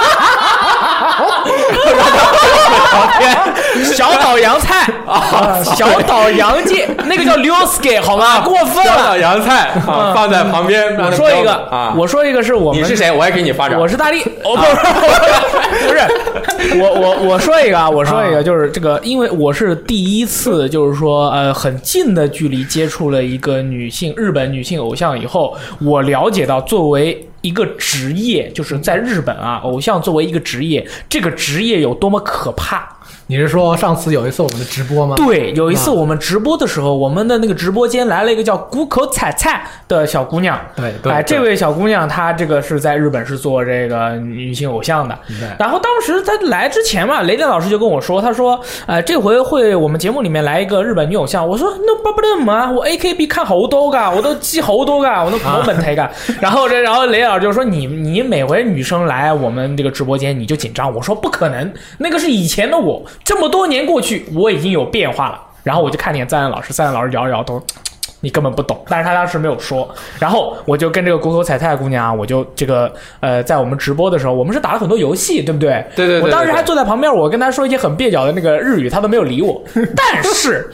[3.83, 8.41] 小岛洋菜啊，小岛洋介那个叫 l i o s k y 好吗？
[8.41, 9.19] 过分小岛了。
[9.19, 10.95] 洋菜啊，放在旁边。
[10.97, 13.11] 我说一个啊，我说一个是我们你是谁？
[13.11, 13.79] 我也给你发展。
[13.79, 27.27] 我是大力，哦不是不是，我我我说一个啊，我说一个，就是这个，因为我是第一次，就是说呃很近的距离接触了一个女性日本女性偶像以后，我了解到作为。
[27.41, 32.89] 一个职业，就是在日本啊，偶像作为一个职业，这个职业有多么可怕。
[33.27, 35.15] 你是说上次有一次我们的直播吗？
[35.17, 40.57] 对，有一次我们直播的时候，我们的那个直播间来了一个叫谷口彩菜的小姑娘。
[40.75, 45.17] 对对哎，这位小姑娘她这个是在日本是做这个女性偶像的。
[45.27, 51.45] 对然后当时她来之前嘛，雷电老师就跟我说，他说，呃，这回会我们节目里面来一个日本女偶像。
[51.45, 56.09] 我说 No problem 啊，我 AKB 看好多噶，我都记好多噶， 我都冇问题噶。
[56.39, 60.93] 然后这，然后雷电老师就说，你你每回女生来我们这个直播间你就紧张。
[60.95, 65.41] 我说不可能，那个是以前的我，这么多年过去，我已经有变化了。
[65.63, 67.61] 然后我就看见赞恩老师，赞恩老师摇了摇头。
[68.19, 69.87] 你根本不懂，但是他当时没有说，
[70.19, 75.85] 然后我就跟这个谷口彩菜姑娘啊，我就这个呃，在我们直播的时候，我们是打了很多游戏，对不对？
[75.95, 79.61] 对对对我当时还坐在旁边，我跟他说一些很蹩脚的那个日语，他都没有理我。
[79.95, 80.67] 但是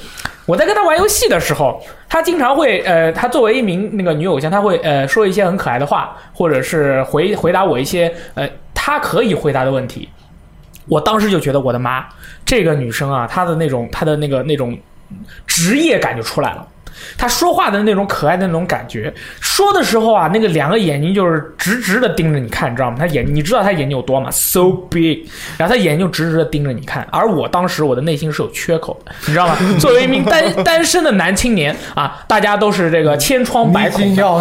[0.45, 10.07] 我在跟他玩游戏的时候，他经常会呃，他作为一名那个女偶像，他会呃说一些很可爱的话，或者是回回答我一些呃他可以回答的问题。
[10.87, 12.05] 我当时就觉得我的妈，
[12.45, 14.77] 这个女生啊，她的那种她的那个那种
[15.45, 16.67] 职业感就出来了。
[17.17, 22.97] 她说话的那种可爱的那种感觉，说的时候啊，那个两个眼睛就是直直的盯着你看，你知道吗？
[22.99, 25.25] 她眼，你知道她眼睛有多吗？So big，
[25.57, 27.05] 然后她眼睛就直直的盯着你看。
[27.11, 29.57] 而我当时我的内心是有缺口的，你知道吗？
[29.79, 34.39] 作为一名单单身的男青年啊，大家都是这个千疮百孔要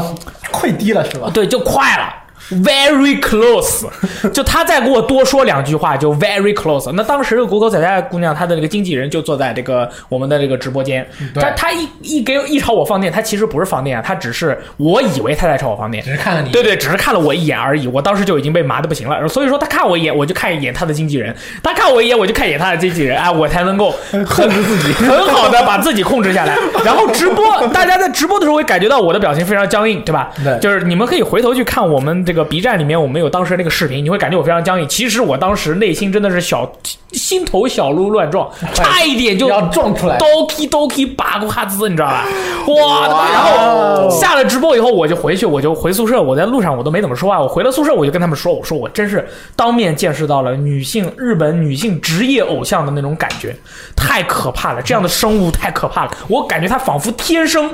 [0.53, 1.31] 溃堤了是吧？
[1.33, 2.15] 对，就快了。
[2.63, 3.87] Very close，
[4.33, 6.91] 就他再给我多说两句话，就 very close。
[6.93, 17.87] 那当时这个谷口彩彩姑娘她的这个经纪人就坐在这个我们的这个直播间，对他他一一给一朝我放电，她其实不是放电啊，他只是我以为她在朝我放电只，是看了你，对对，只是看了我一眼而已。
[17.87, 23.17] 我当时就已经被麻的不行了，所以说她看我一眼，我就看一眼她的经纪人；她看我一眼，我就看一眼她的经纪人。
[23.17, 23.95] 哎，我才能够
[24.29, 24.93] 控制自己。
[24.93, 26.57] 很好的把自己控制下来。
[26.85, 30.31] 然后直播，大家在直播的时候会感觉到我的表情非常僵硬，对吧？
[30.43, 34.89] 对就是你们可以回头去看我们这个 B 站里面，我们有当时那个视频，你会感觉我非常僵硬。
[34.89, 36.71] 其实我当时内心真的是小
[37.13, 42.27] 心头小鹿乱撞， 差一点就要撞出来 doki doki 八个哈兹，你知道吧？
[42.69, 43.09] 哇！
[43.33, 46.21] 然后下了直播以后，我就回去，我就回宿舍。
[46.23, 53.57] 我在路上我都没怎么说话，我回了宿舍我就跟他们说，我说我真是当面见识到了女性日本女性职业偶像的那种感觉，
[53.97, 54.83] 太可怕了！
[54.83, 57.71] 这样的生物太可怕了，我感觉它仿佛天生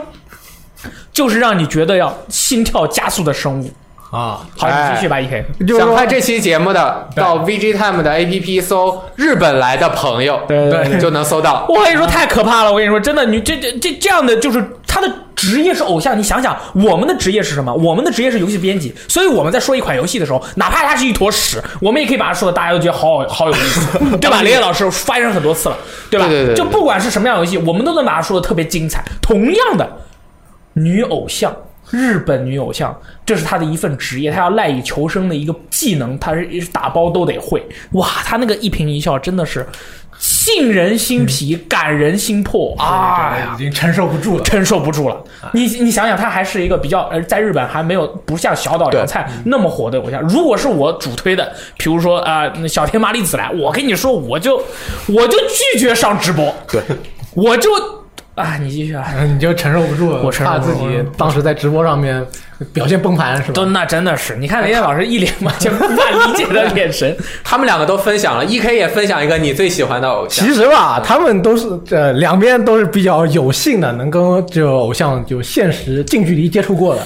[1.12, 3.70] 就是让你觉得要心跳加速的生物。
[4.10, 5.44] 啊，好，你继续吧，E K。
[5.66, 11.66] 就是说想看这期节目的，对到 VG Time 的 APP 搜“日本来的朋友”，对对对就能搜到。
[11.68, 12.72] 我跟你说太可怕了！
[12.72, 16.18] 我跟你说，真的，你这这这这样的就是他的职业是偶像。
[16.18, 17.70] 你想想，我们的职业是什么？
[17.74, 24.40] 我们的职业是游戏编辑，所以我们在说一款游戏的时候，哪怕它是一坨屎，我们也可以把它说的大家都觉得好好有意思，对吧？
[24.42, 25.76] 雷叶老师发生很多次了，
[26.10, 26.26] 对吧？
[26.26, 29.04] 对对对对就不管是什么样的游戏，我们都能把它说的特别精彩。
[29.20, 29.86] 同样的，
[30.72, 31.54] 女偶像。
[31.90, 37.64] 日本女偶像，这是她的一份职业，她要赖以求生的一个技能，她是打包都得会。
[37.92, 39.66] 哇，她那个一颦一笑真的是
[40.20, 43.30] 沁人心脾、感人心魄啊！
[43.32, 44.42] 哎已经承受不住了。
[44.42, 45.22] 承受不住了。
[45.52, 50.20] 你你想想，他还是一个比较呃，在日本还没有不像小岛洋菜那么火的偶像。
[50.22, 54.56] 如果是我主推的，比如说啊、呃小天麻里子来，我跟你说，我就
[55.06, 56.82] 我就拒绝上直播，对，
[57.34, 57.70] 我就
[58.38, 59.04] 啊，你继续啊。
[59.16, 62.24] 嗯，你就承受不住了，我承受怕自己当时在直播上面
[62.72, 63.52] 表现崩盘是吧？
[63.54, 65.86] 都那真的是，你看雷电老师一脸完全无法
[66.26, 67.16] 理解的眼神。
[67.44, 70.54] 他们两个都分享了，E K 也分享一个你最喜欢的偶像其。
[70.54, 77.02] 实吧，他们都是呃两边都是比较有幸的，能跟就偶像就现实近距离接触过的。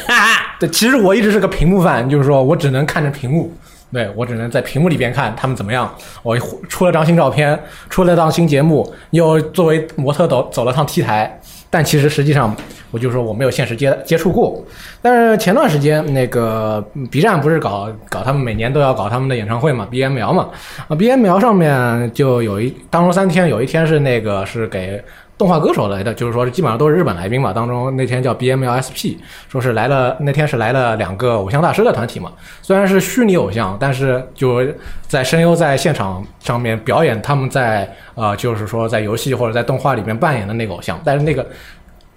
[0.60, 3.52] 对，其实我一直是个屏幕范，就是说我只能看着屏幕，
[3.92, 5.92] 对我只能在屏幕里边看他们怎么样。
[6.22, 6.36] 我
[6.68, 7.58] 出了张新照片，
[7.90, 12.56] 出了档新节目，又作为模特走走了趟 T 台，但其实实际上
[12.90, 14.64] 我就说我没有现实接接触过。
[15.02, 20.48] 但是前段时间那个 B 站不是搞搞他们每年都要搞他们的演唱会嘛，BML 嘛，
[20.88, 25.02] 啊 BML 上面就有一当中三天，有一天是那个是给。
[25.38, 27.52] 动画歌手来的，就是说基本上都是日本来宾嘛。
[27.52, 29.16] 当中那天叫 BMLSP，
[29.48, 32.30] 说是来了，那天是来了两个偶像大师的团体嘛。
[32.60, 34.64] 虽然是虚拟偶像，但是就
[35.08, 41.00] 在声优在现场上面表演他们在呃，就是说在游戏或者在动画里面扮演的那个偶像。
[41.04, 41.44] 但是那个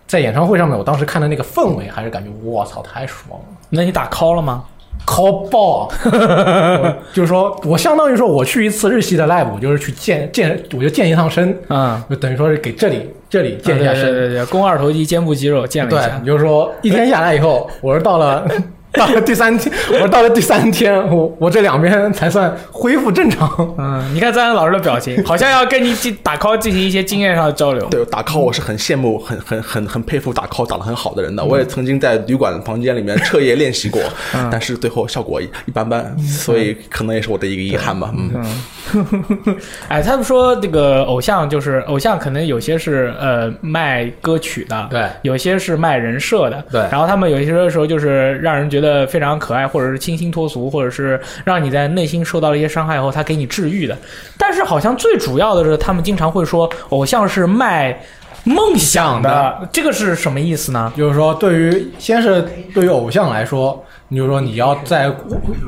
[0.05, 3.45] 在演唱会上面，我当时看的那个氛围，还是感觉我操太爽了。
[3.69, 4.63] 那你打 call 了吗？
[5.03, 5.89] 靠爆！
[6.05, 14.11] 我 就是说我相当于说我去一次日系的 live，我就是去健健，我就健一趟身，嗯，就等于说是给这里这里健一下对身。
[14.11, 16.17] 对对对，肱二头肌、肩部肌肉健了一对下，。
[16.19, 18.47] 你就是说一天下来以后，我是到了
[18.97, 23.75] 到了第三天，我到了第三天，我我这两边才算恢复正常。
[23.77, 27.85] 嗯，你看赞恩老师的表情，好像要跟你进打 call 进行一些经验上的交流。
[27.89, 31.43] 对打 call 我是很羡慕、很很很很佩服打 call 打得很好的人的。
[31.43, 34.01] 我也曾经在旅馆房间里面彻夜练习过，
[34.51, 38.13] 但是最后效果一一般般，所以可能也是我的一个遗憾吧。
[38.15, 38.45] 嗯，
[39.89, 53.97] 哎，他们说这个偶像就是偶像，可能有些是呃卖歌曲的，对有些是卖人设的，对然后他们有些时候就是让人觉得非常可爱，或者是清新脱俗，或者是让你在内心受到了一些伤害以后，他给你治愈的。
[54.37, 57.97] 但是好像最主要的是，他们经常会说偶像是卖
[58.43, 60.93] 梦想的，这个是什么意思呢？
[60.95, 65.11] 就是说，对于先是对于偶像来说，你就说你要在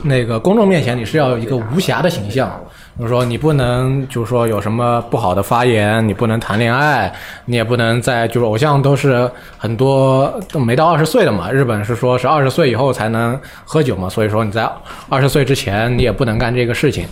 [0.03, 2.51] 那个公众面前，你是要有一个无瑕的形象。
[2.99, 7.13] 就是说，你不能就是说有什么不好的发言，你不能谈恋爱，
[7.45, 14.67] 你也不能在就是偶像都是很多都没到二十岁的嘛，日本是说是二十岁以后才能喝酒嘛，所以说你在
[15.09, 17.05] 二十岁之前你也不能干这个事情。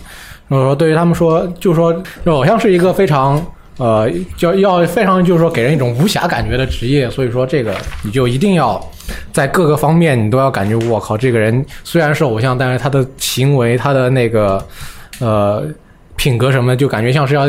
[0.48, 1.94] 那么说，对于他们说，就是说，
[2.24, 3.40] 偶像是一个非常
[3.78, 7.72] 呃，就要非常就是说给人一种无暇感觉的职业，所以说这个
[8.02, 8.80] 你就一定要
[9.32, 14.64] 在各个方面你都要感觉我靠，这个人虽然是偶像，但是他的行为、他的那个
[15.20, 15.66] 呃
[16.16, 17.46] 品格什么的，就感觉像是要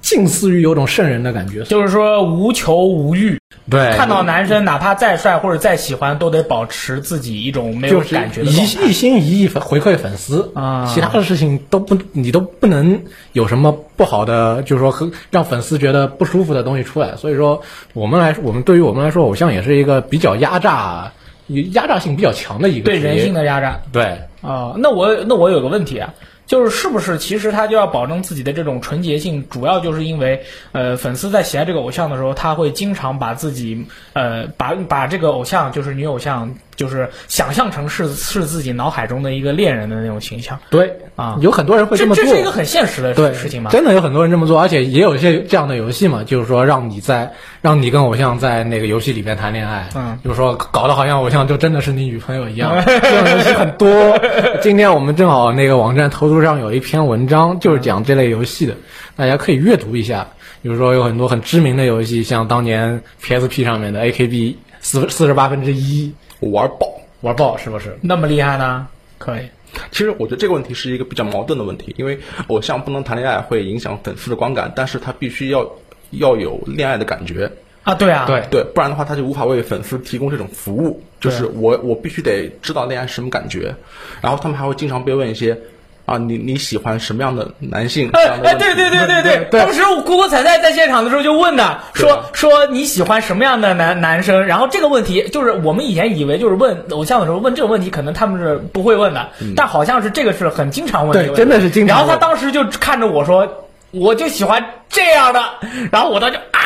[0.00, 1.62] 近似于有种圣人的感觉。
[1.64, 17.16] 就是说无求无欲，对，看到男生哪怕再帅或者再喜欢，都得保持自己一种没有就是感觉的一一心一意回馈粉丝啊其他的事情都不你都不能有什么不好的，就是说和让粉丝觉得不舒服的东西出来。
[17.16, 17.60] 所以说，
[17.94, 21.10] 我们来我们对于我们来说，偶像也是一个比较压榨、
[21.48, 23.80] 压榨性比较强的一个对人性的压榨。
[23.90, 24.18] 对。
[24.42, 26.12] 啊、那我那我有个问题啊，
[26.46, 43.70] 就是是不是其实他就要保证自己的这种纯洁性，主要就是因为呃粉丝在喜爱这个偶像的时候，他会经常把自己呃把把这个偶像就是女偶像就是想象成是是自己脑海中的一个恋人的那种形象对啊有很多人会这么做，这这是一个很现实的对事情嘛。
[43.70, 54.18] 真的有很多人这么做，而且也有一些这样的游戏嘛，就是说让你在让你跟偶像在那个游戏里边谈恋爱，嗯，就是说搞得好像偶像就真的是你女朋友一样， 这种游戏很多。
[54.62, 58.74] 今天我们正好那个网站头图上有一篇文章，就是讲这类游戏的，
[59.16, 60.26] 大家可以阅读一下。
[60.62, 66.92] 比如说有很多很知名的游戏，像当年 PSP 上面的 AKB 四四十八分之一我玩爆。
[67.20, 67.96] 玩爆，是不是？
[68.02, 68.86] 那么厉害呢？
[69.16, 69.48] 可以。
[69.90, 72.18] 其实我觉得这个问题是一个比较矛盾的问题，因为
[72.48, 75.68] 偶像不能谈恋爱会影响粉丝的观感，但是他必须要
[76.10, 77.50] 要有恋爱的感觉，
[77.82, 81.02] 啊，对啊，对对，不然的话他就无法为粉丝提供这种服务。
[81.18, 83.74] 就是我我必须得知道恋爱是什么感觉，
[84.20, 85.58] 然后他们还会经常被问一些
[86.06, 88.10] 啊，你你喜欢什么样的男性？
[88.12, 94.44] 哎哎，对对对对对，当时我姑姑彩彩在现场的时候就问的，说说你喜欢什么样的男男生？
[94.44, 105.42] 然后这个问题就是我们以前以为就是问偶像的时候问这种问题，可能他们是不会问的，但好像是这个是很经常问的真的是经常然后他当时就看着我说，我就喜欢这样的，
[105.90, 106.60] 然后我当时就啊，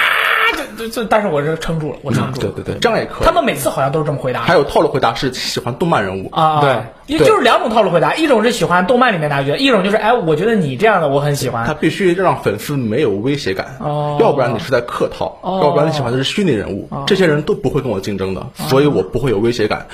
[0.78, 2.48] 就就就，但是我是撑住了，我撑住了。
[2.54, 3.26] 对对对，这样也可以。
[3.26, 4.42] 他们每次好像都是这么回答。
[4.42, 11.74] 还有套路回答是喜欢动漫人物，啊，对也就是两种套路回答，一种是喜欢动漫里面的角色，一种就是哎，我觉得你这样的我很喜欢他。
[11.74, 19.86] 必须让粉丝没有威胁感，哦要不然你是在客套，哦要不然你喜欢的是虚拟人物，这些人都不会跟我竞争的，所以我不会有威胁感。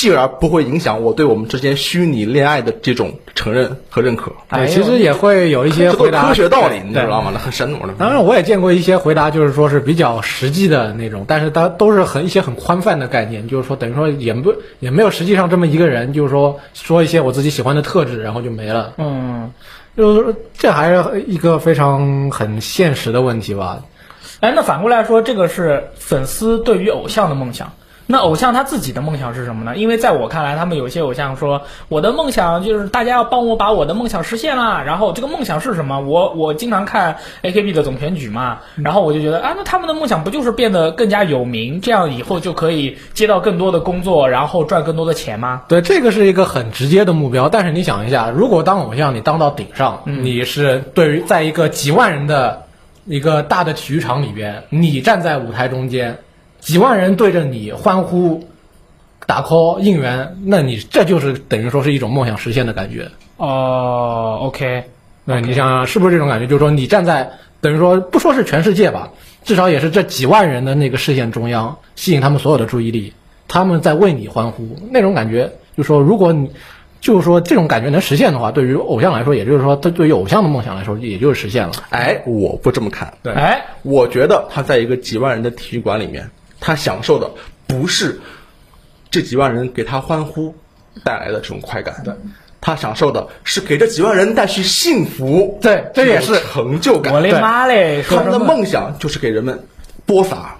[0.00, 4.32] 继而不会影响我对我们之间虚拟恋爱的这种承认和认可。
[4.48, 7.30] 哎其实也会有一些回答科学道理，你知道吗？
[7.34, 7.92] 那很神我的。
[7.98, 18.94] 当然，我也见过一些回答，就是说是比较实际的那种，但是它都是很一些很宽泛的概念，就是说等于说也不也没有实际上这么一个人，就是说说一些我自己喜欢的特质，然后就没了。
[18.96, 19.52] 嗯，
[19.98, 23.82] 就是说这还是一个非常很现实的问题吧。
[24.40, 27.70] 哎，那反过来说，这个是粉丝对于偶像的梦想。
[28.10, 29.76] 那偶像他自己的梦想是什么呢？
[29.76, 34.82] 因为在我看来，他们有些偶像说，我的梦想就是大家要帮我把我的梦想实现啦。
[34.84, 36.00] 然后这个梦想是什么？
[36.00, 45.62] 我我经常看 AKB 的总选举嘛，然后我就觉得啊，那他们的梦想不就是变得更加有名，这样以后就可以接到更多的工作，然后赚更多的钱吗？
[45.68, 47.48] 对，这个是一个很直接的目标。
[47.48, 52.64] 但是你想一下，如果当偶像，你当到顶上，你是对于在一个几万人的
[53.04, 56.18] 一个大的体育场里边，你站在舞台中间，
[56.60, 58.48] 几万人对着你欢呼、
[59.26, 63.08] 打 call 应援，那你这就是等于说是一种梦想实现的感觉。
[63.36, 64.84] 哦，OK，
[65.24, 66.46] 那，你想想是不是这种感觉？
[66.46, 69.10] 就是说你站在等于说不说是全世界吧，
[69.44, 73.14] 至少也是这几万人的那个视线中央，吸引他们所有的注意力，
[73.48, 76.50] 他们在为你欢呼，那种感觉，就是说如果你
[77.00, 81.72] 就是说这种感觉能实现的话，对于偶像来说，也就是说，他对于偶像的梦想来说，也就是实现了。
[81.88, 83.14] 哎，我不这么看。
[83.22, 87.30] 对哎，我觉得他在一个几万人的体育馆里面，他享受的
[87.66, 88.20] 不是
[89.10, 90.54] 这几万人给他欢呼
[91.02, 92.14] 带来的这种快感，对，
[92.60, 97.12] 他享受的是给这几万人带去幸福，对这也是成就感。
[97.12, 98.04] 我的妈嘞！
[98.08, 99.58] 他们的梦想就是给人们
[100.04, 100.56] 播撒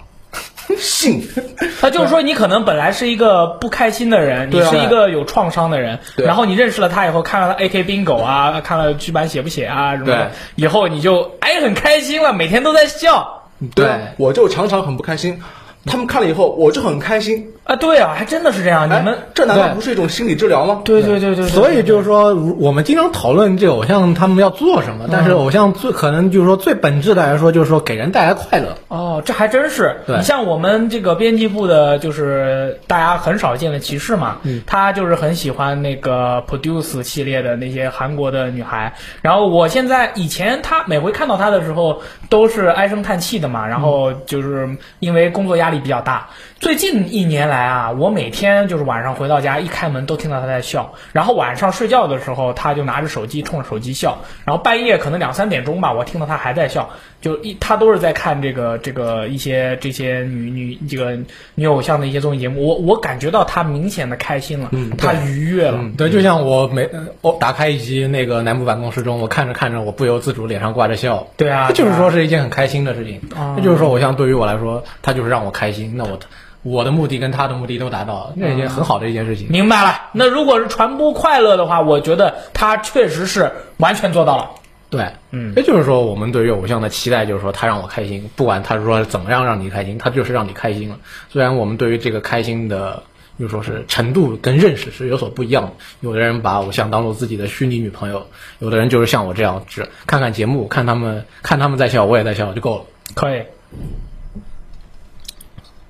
[0.77, 1.41] 幸福。
[1.79, 13.43] 他就是说，你可能本来是一个不开心的人，你是一个有创伤的人，对然后你认识了他以后，看了他 AK bingo 啊，看了剧版写不写啊什么的对，以后你就哎很开心了，每天都在笑
[13.75, 15.39] 对啊，我就常常很不开心。
[15.85, 17.47] 他们看了以后，我就很开心。
[17.63, 20.81] 啊，对啊，还真的是这样，你们哎，这难道不是一种心理治疗吗？
[20.83, 28.75] 对对对对，所以就是说，我们经常讨论这个偶像他们要做什么，但是偶像最可能就是说最本质的来说，就是说给人带来快乐。
[28.87, 29.95] 哦，这还真是。
[30.07, 38.91] 对你像我们这个编辑部的，就是大家很少见的骑士嘛，他就是很喜欢那个 Produce 系列的那些韩国的女孩。
[39.21, 44.67] 然后我现在以前他每回看到他的时候都是唉声叹气的嘛，然后就是
[44.99, 46.29] 因为工作压力力比较大。
[46.59, 61.17] 最近一年来啊，我每天就是晚上回到家一开门都听到他在笑，然后晚上睡觉的时候他就拿着手机冲着手机笑，然后半夜可能两三点钟吧，我听到他还在笑，就一他都是在看这个这个一些这些女女这个
[61.55, 71.27] 女偶像的一些综艺节目，我我感觉到他明显的开心了，他愉悦了，嗯，对，就像我每呃哦打开一集那个南部办公室中，我看着看着，我不由自主脸上挂着笑。
[71.37, 73.21] 对啊这就是说是一件很开心的事情。
[73.35, 75.93] 啊就是说，偶像对于我来说，他就是让我开心。
[75.95, 76.19] 那我
[76.63, 79.47] 我的目的跟他的目的都达到了，那一件很好的一件事情。
[79.49, 80.09] 明白了。
[80.13, 84.49] 那如果是传播快乐的话，我觉得他确实是完全做到了。
[84.91, 90.99] 对，嗯也就是说我们对于偶像的期待，就是说他让我开心，不管他说怎么样让你开心，他就是让你开心了。
[91.31, 93.01] 虽然我们对于这个开心的。
[93.39, 98.27] 就说是程度跟认识是有所不一样的，有的人把偶像当做自己的虚拟女朋友，
[98.59, 102.83] 有的人就是像我这样，只看看节目，看他们看他们在笑，我也在笑就够了。
[103.15, 103.41] 可以，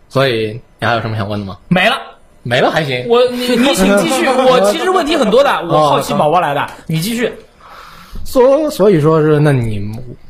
[0.07, 1.57] 所以你还有什么想问的吗？
[1.67, 1.97] 没了。
[2.43, 3.05] 没了还行。
[3.09, 7.33] 我你你请继续， 我其实问题很多的，我好奇宝宝来的，你继续。
[8.24, 9.82] 所所以说是，那你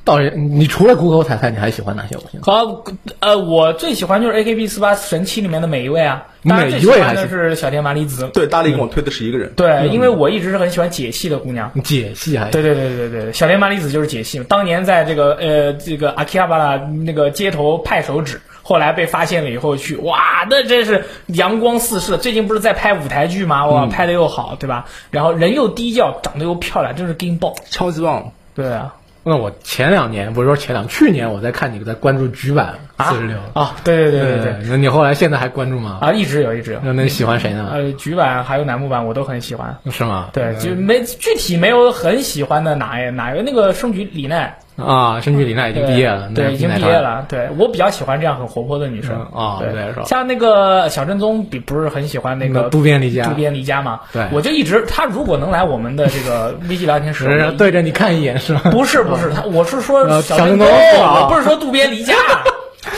[0.04, 2.41] 到底你除了谷口彩菜，你还喜欢哪些偶像？
[2.41, 2.84] 好，
[3.20, 8.30] 呃，我最喜欢就是 AKB 四八神七里面的每一位啊，当然每最喜欢一位还是的是小田麻里子。
[8.34, 9.52] 对，大力跟我推的是一个人。
[9.56, 11.72] 对，因为我一直是很喜欢解系的姑娘。
[11.84, 22.17] 解析还对对对对对对，小田麻里子就是解系，当年在这个呃这个阿基亚巴拉那个街头派手指，后来被发现了以后去，哇，那真是阳光四射。
[22.17, 23.65] 最近不是在拍舞台剧吗？
[23.65, 24.86] 哇，拍的又好，对吧？
[25.10, 27.56] 然后人又低调，长得又漂亮，真是劲爆。
[27.69, 28.32] 超级棒！
[28.54, 28.93] 对啊，
[29.24, 36.00] 那我前两年不是说前两，去年我在看你在关注局版四十六啊，对对对对对，那你后来现在还关注吗？
[36.02, 36.80] 啊，一直有，一直有。
[36.84, 37.69] 那那你喜欢谁呢？
[37.71, 39.78] 呃，局版还有楠木版我都很喜欢。
[39.89, 40.30] 是吗？
[40.34, 46.94] 对，就没具体没有很喜欢的哪一哪一个那个生局李奈，啊，申菊李娜已经毕业了，对，已经毕业。
[46.94, 47.26] 了。
[47.30, 54.02] 对我比较喜欢这样很活泼的女生嗯啊对对是吧像那个小正宗，比不是很喜欢那个渡边离家渡边离家嘛？
[54.12, 58.62] 对我就一直他如果能来我们的这个微信聊天室，对着你看一眼是吗？
[58.72, 62.13] 不是不是 他，我是说呃小正宗，我不是说渡边离家。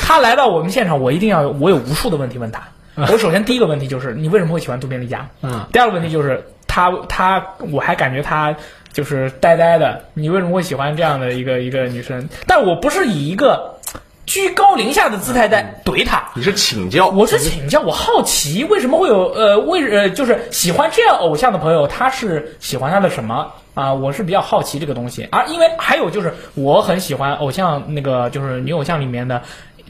[0.01, 2.61] 他来到我们现场，我一定要我有无数的问题问他。
[3.11, 5.27] 我首先第一个问题就是你为什么会喜欢渡边离家？
[5.41, 8.55] 嗯，第二个问题就是他他我还感觉他
[8.91, 12.27] 就是呆呆的，你为什么会喜欢这样的一个一个女生？
[12.47, 13.77] 但我不是以一个
[14.25, 16.31] 居高临下的姿态在怼他。
[16.33, 23.93] 你是请教，我是请教，我好奇为什么会有呃为呃就是喜欢这样偶像的朋友，他是喜欢他的什么啊？
[23.93, 29.43] 我是比较好奇这个东西，而因为还有就是我很喜欢偶像那个就是女偶像里面的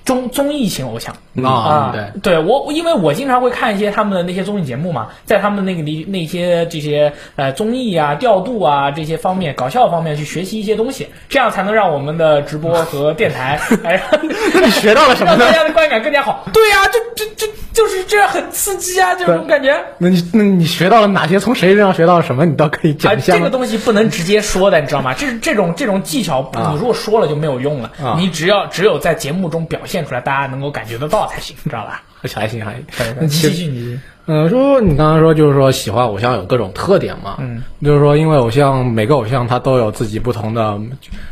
[0.05, 1.15] 综综艺型偶像。
[1.43, 2.21] 啊，对。
[2.21, 14.01] 对我，因为我经常会看一些他们的那些综艺节目嘛，在他们那个里那些这些呃综艺啊、调度啊这些方面、搞笑方面去学习一些东西，这样才能让我们的直播和电台 哎，
[14.63, 16.45] 你学到了什么呢 让大家的观感更加好。
[16.53, 19.75] 对呀、就就就就是这样很刺激啊，这种感觉。
[19.97, 21.39] 那你那你学到了哪些？
[21.39, 22.45] 从谁身上学到了什么？
[22.45, 23.49] 你倒可以啊，讲一下吗这个？
[23.49, 25.15] 东西不能直接说的，你知道吗？
[25.17, 27.91] 这是这种这种技巧，啊你如果说了就没有用了。
[28.03, 32.01] 啊你只要只有在节目中表现出来，大家能够感觉得到才行，知道吧？
[32.33, 33.27] 还行还行。
[33.27, 40.79] 继续，你嗯，说你刚刚说就是说喜欢偶像有各种特点嘛，嗯，就是说因为偶像每个偶像他都有自己不同的，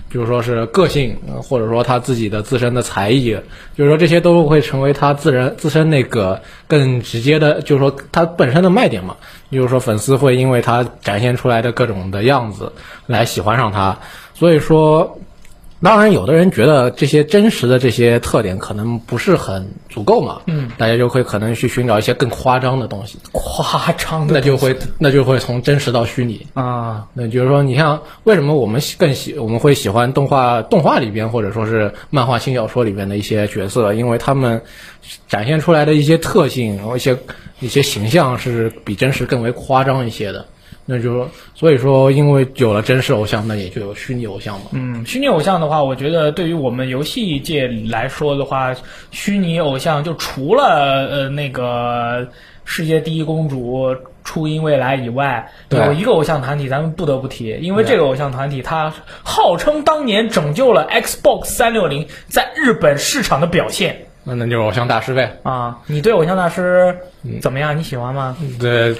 [0.09, 3.31] 比如说是个性，呃或者说他自己的自身的才艺，
[3.73, 9.15] 就是说这些都会成为他自然自身那个更直接的，就是说他本身的卖点嘛，
[9.49, 12.69] 就是说粉丝会因为他展现出来的各种的样子
[13.05, 13.97] 来喜欢上他，
[14.33, 15.17] 所以说。
[15.83, 26.45] 当然，有的人觉得这些真实的这些特点可能不是很足够嘛，嗯，大家就会可能去寻找一些更夸张的东西，夸张的那就会那就会从真实到虚拟。
[26.53, 34.61] 啊，那就是说，你像为什么我们更喜我们会喜欢动画动画里边或者说是漫画轻小说里边的一些角色，因为他们
[35.27, 37.17] 展现出来的一些特性，然后一些
[37.59, 40.45] 一些形象是比真实更为夸张一些的。
[40.93, 44.65] 那就是说，所以说，因为有了真实偶像，那也就有虚拟偶像嘛。
[44.73, 48.75] 嗯，虚拟偶像的话，我觉得对于我们游戏界来说的话，
[49.11, 52.27] 虚拟偶像就除了呃那个
[52.65, 65.39] 世界第一公主初音未来以外，有一个偶像团体咱们不得不提，因为这个偶像团体它号称当年拯救了 Xbox 三六零在日本市场的表现那那就是偶像大师呗。
[65.41, 65.79] 啊！
[65.87, 66.95] 你对偶像大师
[67.41, 67.75] 怎么样？
[67.75, 68.37] 你喜欢吗？
[68.59, 68.95] 对，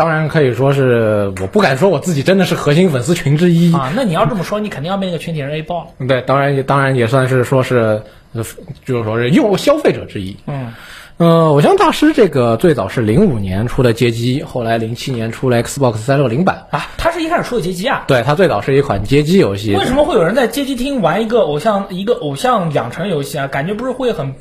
[0.00, 3.70] 当然可以说是，我不敢说我自己真的是核心粉丝群之一。
[3.74, 6.06] 啊，那你要这么说，你肯定要被那个群体人 A 爆了。
[6.08, 8.42] 对，当然也当然也算是说是，呃
[8.82, 10.34] 就是说是用消费者之一。
[10.46, 10.72] 嗯
[11.18, 16.64] 呃，偶像大师这个最早是零五年出的街机，后来零七年出了 Xbox 三六零版。
[16.70, 18.04] 啊，它是一开始出的街机啊。
[18.06, 19.74] 对，它最早是一款街机游戏。
[19.74, 23.46] 为什么会有人在街机厅玩一个偶像一个偶像养成游戏啊？
[23.48, 24.34] 感觉不是会很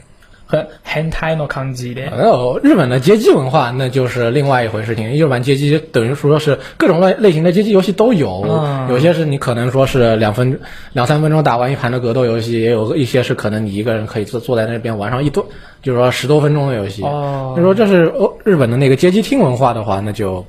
[0.51, 2.09] 很 hentai no 抗击的？
[2.09, 5.07] 还有日本的街机文化，那就是另外一回事情。
[5.15, 10.59] 日本街机等于说是各种类类型的街机游戏都有，嗯有些是你可能说是两分
[10.93, 15.45] 两三分钟打完一盘的格斗游戏，也有一些是可能你一个人可以坐坐在那边玩上一多，
[15.83, 17.03] 就是说十多分钟的游戏。
[17.03, 20.43] 哦就说这是欧日本的那个街机厅文化的话，那就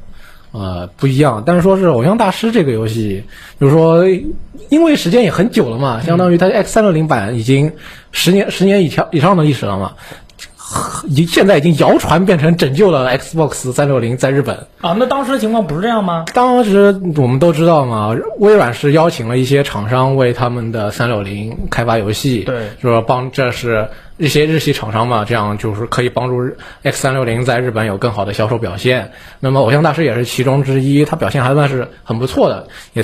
[0.52, 1.42] 呃不一样。
[1.44, 3.24] 但是说是偶像大师这个游戏，
[3.60, 4.04] 就是说
[4.68, 7.72] 因为时间也很久了嘛，相当于它 X 三六零版已经
[8.12, 9.92] 十年十年以上以上的历史了嘛。
[11.08, 14.68] 已经现在已经谣传变成拯救了 Xbox 三六零在日本。
[14.80, 16.26] 啊，那当时的情况不是这样吗？
[16.32, 23.88] 当时我们都知道嘛，微软是邀请了一些厂商为他们的三六零开发游戏，对就是说帮这是
[24.20, 29.12] 一些日系厂商嘛，这样就是可以帮助 X 三六零在日本有更好的销售表现。
[29.40, 33.02] 那么偶像大师也是其中之一，他表现还算是很不错的，也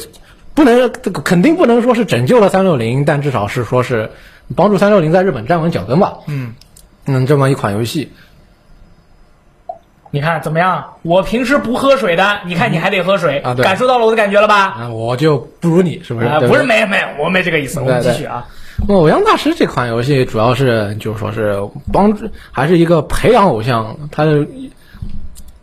[0.52, 0.92] 不能
[1.24, 4.10] 肯定不能说是拯救了三六零，但至少是说是
[4.54, 6.18] 帮助三六零在日本站稳脚跟吧。
[6.26, 6.52] 嗯，
[7.06, 8.12] 嗯，这么一款游戏，
[10.10, 10.96] 你看怎么样？
[11.00, 14.64] 我平时不喝水的，你看你还得喝水，啊对感受到了我的感觉了吧？
[14.80, 16.28] 啊，我就不如你，是不是？
[16.46, 18.46] 不是没没，我没这个意思，我们继续啊。
[18.88, 21.58] 那《偶像大师》这款游戏主要是就是说是
[21.92, 24.46] 帮助，还是一个培养偶像，它的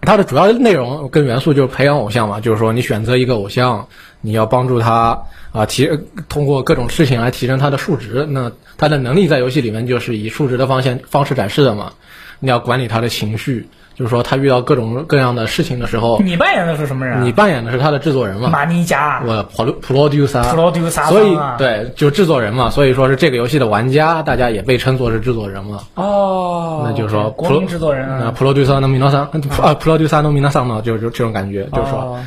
[0.01, 3.87] 它的主要内容跟元素就是培养偶像嘛，就是说你选择一个偶像，
[4.21, 5.89] 你要帮助他啊提
[6.27, 11.93] 通过各种事情来提升他的数值，那他的能力在游戏里面就是以数值的方向方式展示的嘛，
[12.39, 17.24] 你要管理他的情绪，就是说他遇到各种各样的事情的时候，你扮演的是什么人啊？
[17.24, 25.80] 你扮演的是他的制作人嘛，马尼加我 pro producer Producer 所以啊对，就制作人嘛，所以说是这个游戏的玩家，大家也被称作是制作人嘛。
[25.94, 32.20] 哦，那就是说国民制作人那啊， producer の皆さん啊，producer の皆さん呢，就是就这种感觉，就是说，哦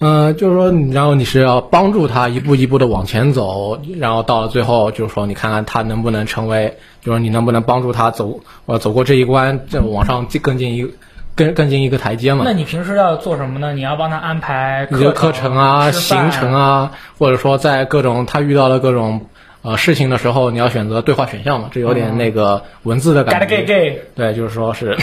[0.00, 10.90] 嗯、就是说，然后你是要帮助他一步一步的往前走，然后到了最后，就是说，你看看他能不能成为，就是你能不能帮助他走，呃，走过这一关，再往上更进一
[11.34, 12.52] 更更进一个台阶嘛那。
[12.52, 13.74] 你平时要做什么呢？
[13.74, 19.26] 你要帮他安排一个课程啊、行程啊，或者说在各种他遇到了各种
[19.60, 24.00] 呃事情的时候，你要选择对话选项嘛，这有点那个文字的感觉。
[24.14, 24.96] 对，就是说是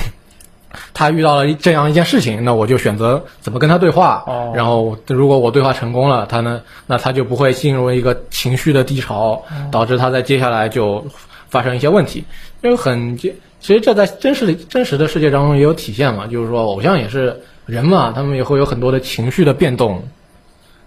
[0.94, 4.24] 他遇到了这样一件事情，那我就选择怎么跟他对话。
[4.28, 11.06] 哦然后如果我对话成功了，他呢，那他就不会进入一个情绪的低潮，导致他在接下来就
[11.50, 12.24] 发生一些问题，
[12.62, 13.34] 这个很其
[13.74, 20.02] 实这在真实的真实的世界当中也有体现嘛，就是说偶像也是人嘛，他们也会有很多的情绪的变动。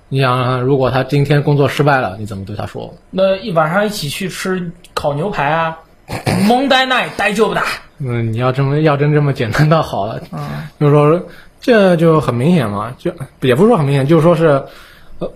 [0.09, 2.93] 你想想，如果他今天工作失败了，你怎么对他说？
[3.11, 5.79] 那一晚上一起去吃烤牛排啊，
[6.49, 7.65] 蒙呆奈呆就不打。
[8.03, 10.49] 嗯，你要这么要真这么简单倒好了，嗯，
[10.81, 11.23] 就是说
[11.61, 14.63] 这就很明显嘛，就也不是说很明显，就是说是，
[15.19, 15.31] 呃，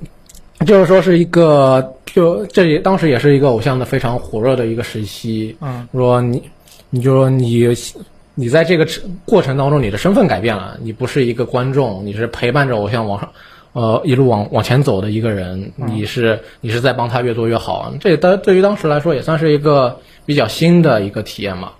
[0.66, 5.54] 就是说是一个，就这也当时也是一个偶像的非常火热的一个时期。
[5.60, 6.42] 嗯，说你，
[6.88, 7.68] 你就说你，
[8.34, 8.88] 你在这个
[9.26, 13.30] 过程当中，你的身份改变了，你不是一个观众，你是陪伴着偶像往上，
[13.74, 17.92] 呃，一路往往前走的一个人，你是你是在帮他越做越好。
[18.00, 21.72] 这当对于当时来说也算是一个比较新的一个体验嘛。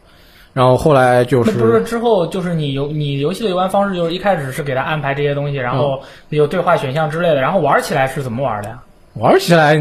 [0.55, 6.01] 然后后来就是不是之后就是你游你游戏的游玩方式就是一开始是给他安排这些东西，然后
[6.31, 8.81] 有对话选项之类的，然后玩起来是怎么玩的呀？
[9.15, 9.77] 玩起来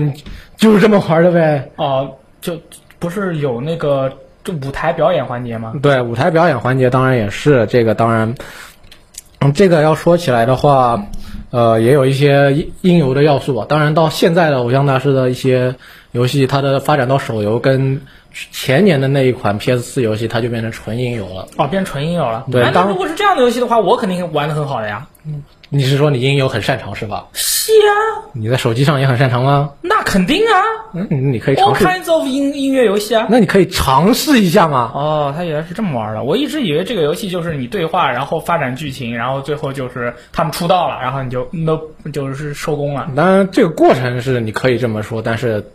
[0.57, 1.71] 就是这么玩的呗。
[1.75, 2.11] 哦，
[2.41, 2.59] 就
[2.99, 4.11] 不是有那个
[4.43, 5.73] 就舞台表演环节吗？
[5.81, 8.33] 对，舞台表演环节当然也是这个，当然，
[9.39, 11.03] 嗯，这个要说起来的话，
[11.51, 13.65] 呃，也有一些应应有的要素吧。
[13.69, 15.75] 当然，到现在的偶像大师的一些
[16.11, 18.01] 游戏，它的发展到手游跟
[18.51, 21.47] 前年的那一款 PS 四游戏，它就变成纯音游了。
[21.57, 22.45] 哦，变纯音游了。
[22.51, 25.07] 对当如果是这样的游戏的话，我肯定玩的很好的呀。
[25.25, 27.25] 嗯你是说你音游很擅长是吧？
[27.33, 29.71] 是啊，你在手机上也很擅长吗？
[29.81, 30.53] 那肯定啊
[30.93, 33.25] 嗯，你可以，all，kinds of 音音乐游戏啊。
[33.27, 34.91] 那你可以尝试一下嘛。
[34.93, 36.21] 哦，他原来是这么玩的。
[36.21, 41.75] 我一直以为这个游戏就是你对话，然后发展剧情，然后最后就是他们出道了，然后你就那
[42.11, 43.09] 就是收工了。
[43.15, 45.65] 当然，这个过程是你可以这么说，但是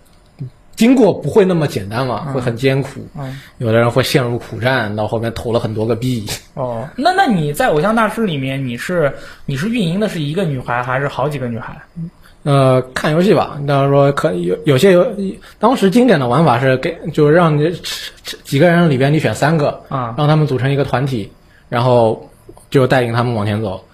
[0.78, 3.00] 经过不会那么简单嘛，会很艰苦。
[3.18, 6.24] 嗯，有的人会陷入苦战，到后面投了很多个币。
[6.54, 9.12] 哦，那那你在偶像大师里面，你是
[9.44, 11.76] 你是运营的是一个女孩还是好几个女孩？
[12.44, 15.04] 呃，看游戏吧，当然说可有有些游，
[15.58, 17.68] 当时经典的玩法是给，就是让你
[18.44, 21.28] 几个人里边你选三个，啊让他们组成一个团体，
[21.68, 22.30] 然后
[22.70, 23.84] 就带领他们往前走。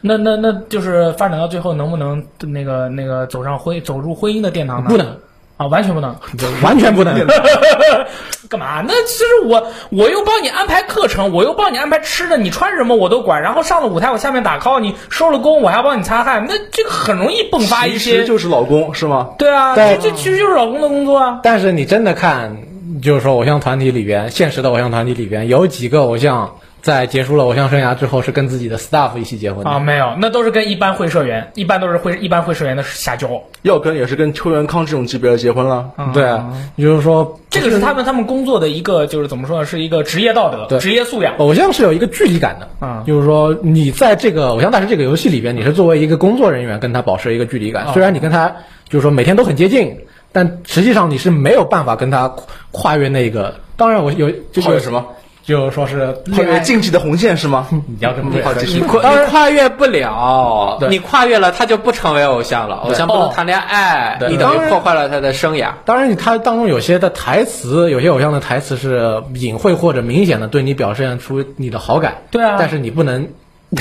[0.00, 4.88] 那那那就是发展到最后，能不能那个那个走上婚走入婚姻的殿堂呢？
[4.88, 5.18] 不能，
[5.60, 6.16] 啊，完全不能。
[6.64, 7.14] 完全不能。
[8.48, 8.82] 干嘛？
[8.88, 13.42] 那其实我我又帮你安排课程，我又帮你安排吃的，你穿什么我都管。
[13.42, 16.46] 然后上了舞台，我下面打 call，你收了工，我还要帮你擦汗。
[16.48, 17.98] 那这个很容易迸发一些。
[17.98, 19.28] 其实就是老公是吗？
[19.36, 21.40] 对啊，对这这其实就是老公的工作啊。
[21.42, 22.56] 但是你真的看，
[23.02, 29.70] 就是说偶像团体里边，现实的偶像团体里边，有几个偶像在结束了偶像生涯之后，是跟自己的 staff 一起结婚的。
[29.70, 33.28] 啊，没有，那都是跟一般会社员，一般都是会一般会社员的瞎交。
[33.62, 35.90] 要跟也是跟邱元康这种级别的结婚了。
[36.14, 41.36] 对啊，就是说这个是他们他们工作的一个，就是怎么说呢，是一个职业道德、对职业素养。
[41.36, 47.84] 偶像是有一个距离感的，嗯就是说你在这个偶像大师这个游戏里边，你是作为一个工作人员跟他保持一个距离感。
[47.86, 48.48] 哦虽然你跟他
[48.88, 49.98] 就是说每天都很接近，
[50.32, 53.54] 但实际上你是没有办法跟他跨跨越那个。
[53.76, 55.06] 当然我有就跨越什么？
[55.42, 57.66] 就说是跨越禁忌的红线是吗？
[57.88, 58.80] 你要这么好继续。
[58.80, 62.76] 你跨你跨越不了，你跨越了，他就不成为偶像了。
[62.76, 65.72] 偶像不能哦谈恋爱，你等于破坏了他的生涯。
[65.84, 72.56] 当然，他当中有些的台词，有些偶像的台词是隐晦或者明显的对你表现出你的好感，对啊。
[72.58, 73.28] 但是你不能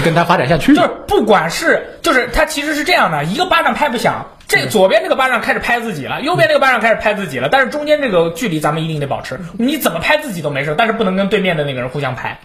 [0.03, 0.73] 跟他发展下去。
[0.75, 9.39] 就是不管是就是他其实是这样的，一个巴掌拍不响，这左边这个巴掌开始拍自己了，右边这个巴掌开始拍自己了，但是中间这个距离咱们一定得保持。
[9.57, 12.37] 你怎么拍自己都没事，但是不能跟对面的那个人互相拍，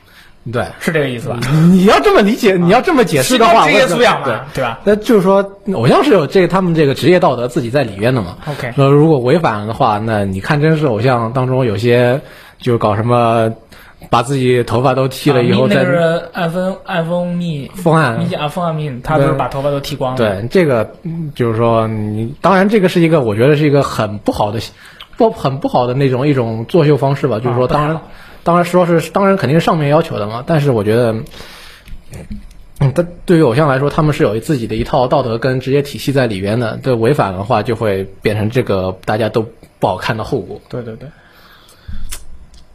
[0.53, 1.39] 对，是这个意思吧？
[1.71, 4.79] 你要这么理解，你要这么解释的话，职业我素养对嘛，对吧？
[4.85, 5.43] 那就是说，
[5.73, 8.37] 偶像是有这个他们这个职业道德自己在里边的嘛。
[8.47, 12.21] OK 那如果违反了的话，那你看真是偶像当中有些
[12.59, 13.51] 就搞什么，
[14.11, 20.17] 把自己头发都剃了以后再、啊那个是暗风暗风蜜风暗蜜啊风暗蜜，他不是把头发都剃光了？
[20.19, 24.61] 对这个，嗯就是说你当然这个是一个我觉得是一个很不好的
[25.17, 27.39] 不很不好的那种一种作秀方式吧。
[27.39, 28.01] 就是说，当然
[28.43, 31.15] 当然说是当然肯定是上面要求的嘛，但是我觉得。
[32.81, 36.77] 嗯，但对于偶像来说，他们是有自己的一套道德跟职业体系在里边的。
[36.83, 39.47] 对，违反的话就会变成这个大家都
[39.79, 40.61] 不好看的后果。
[40.69, 41.09] 对对对，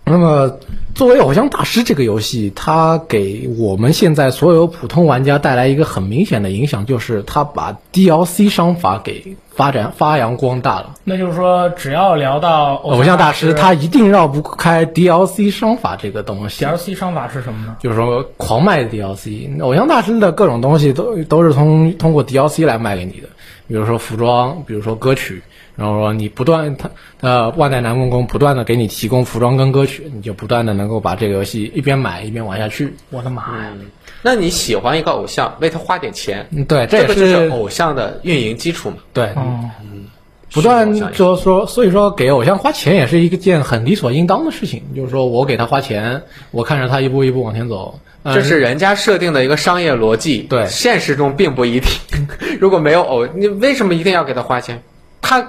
[0.10, 0.60] 那么，
[0.96, 10.96] 作为《偶像大师》这个游戏，它给我们现在所有普通玩家带来一个很明显的影响，就是它把 DLC 商法给发展发扬光大了。
[11.04, 16.66] 那就是说，只要聊到偶像大大师，他一定绕不开 DLC 商法这个东西。
[16.66, 17.76] DLC 商法是什么呢？
[17.80, 23.28] 就是说，狂卖 DLC，偶像大师的各种东西都都是通通过 DLC 来卖给你的，
[23.68, 25.44] 比如说服装，比如说歌曲，
[25.80, 26.90] 然后说你不断他
[27.22, 32.94] 呃万代南梦宫不断的给你提供服装跟歌曲，你就不断的能够把这个游戏一边买一边玩下去。
[33.10, 33.72] 我的妈呀！
[34.22, 38.98] 那你喜欢一个偶像，为他花点钱，嗯，对，这个就是偶像的运营基础嘛。
[39.14, 39.70] 对，嗯，
[40.52, 44.84] 不断虚拟偶像说说，所以说给偶像花钱也是一个件很理所应当的事情。
[44.94, 46.22] 就是说我给他花钱，
[46.52, 51.90] 我看着他一步一步往前走，呃这是人家设定的一个商业逻辑，对现实中并不一定。
[52.60, 54.84] 如果没有偶，你为什么一定要给他花钱？
[55.22, 55.48] 他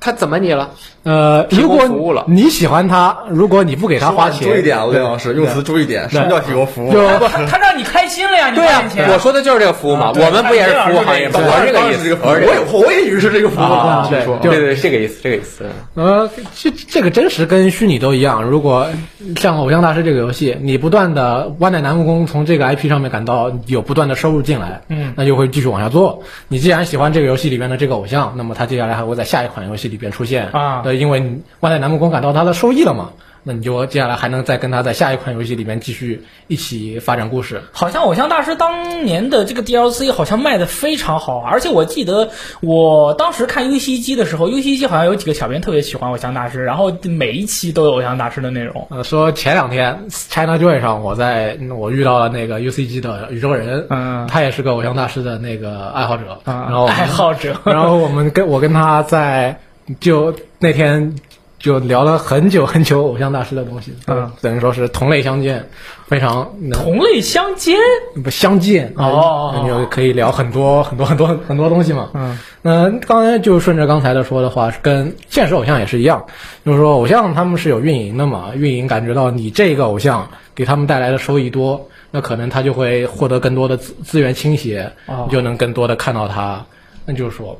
[0.00, 0.70] 他怎么你了？
[1.02, 6.08] 呃，提如果供服务了你喜欢他，如果你不给他花钱，注意点啊，刘老师，用词注意点。
[6.10, 6.92] 什么叫提供服务？
[6.92, 9.10] 就不，他让你开心了呀，你对啊花，钱。
[9.10, 10.12] 我说的就是这个服务嘛。
[10.14, 11.40] 我们不也是服务行业吗？
[11.40, 15.64] 对我这个意思，我也我也以为是这个服务啊继续说就对对，这个意思，这个意思。
[15.94, 18.42] 呃，这这个真实跟虚拟都一样。
[18.42, 18.88] 如果
[19.36, 26.22] 像《偶像大师》这个游戏，你不断的万代南梦宫从这个 IP 上面感到有不断的收入进来，嗯，那就会继续往下做。
[26.48, 30.80] 你既然喜欢这个游戏里面的这个偶像，那么他接下来还会在下一款游戏里边出现啊。
[30.82, 31.20] 对，因为
[31.60, 33.10] 万代南梦宫感到它的收益了嘛，
[33.42, 37.62] 那你就接下来还能再跟他在下一款游戏里边继续一起发展故事。
[37.72, 42.28] 好像《偶像大师》当年的这个 DLC 好像卖的非常好，而且我记得
[42.60, 48.86] 我当时看 UC 机的时候，UC 机好像有几个小编特别喜欢《偶像大师》，然后每一期都有《偶像大师》的内容。
[48.90, 54.26] 呃，说前两天 China Joy 上，我在嗯我遇到了那个 UCG 的宇宙人，嗯。
[54.28, 56.54] 他也是个偶像大师的那个爱好者，嗯。
[56.54, 57.56] 然后爱好者。
[57.64, 59.58] 然后我们跟我跟他在
[59.98, 61.14] 就那天
[61.58, 65.68] 就聊了很久很久偶像大师的东西，嗯，等于说是同类相见，
[66.06, 67.76] 非常同类相间，
[68.24, 72.08] 不相见哦哦那你就可以聊很多很多很多很多东西嘛。
[72.14, 76.24] 嗯，那刚才就顺着刚才的说的话，跟现实偶像也是一样，
[76.64, 86.64] 就是说偶像他们是有运营的嘛，运营感觉到你这个偶像给他们带来的收益多，那可能他就会获得更多的资资源倾斜，哦你就能更多的看到他。
[87.04, 87.58] 那就是说。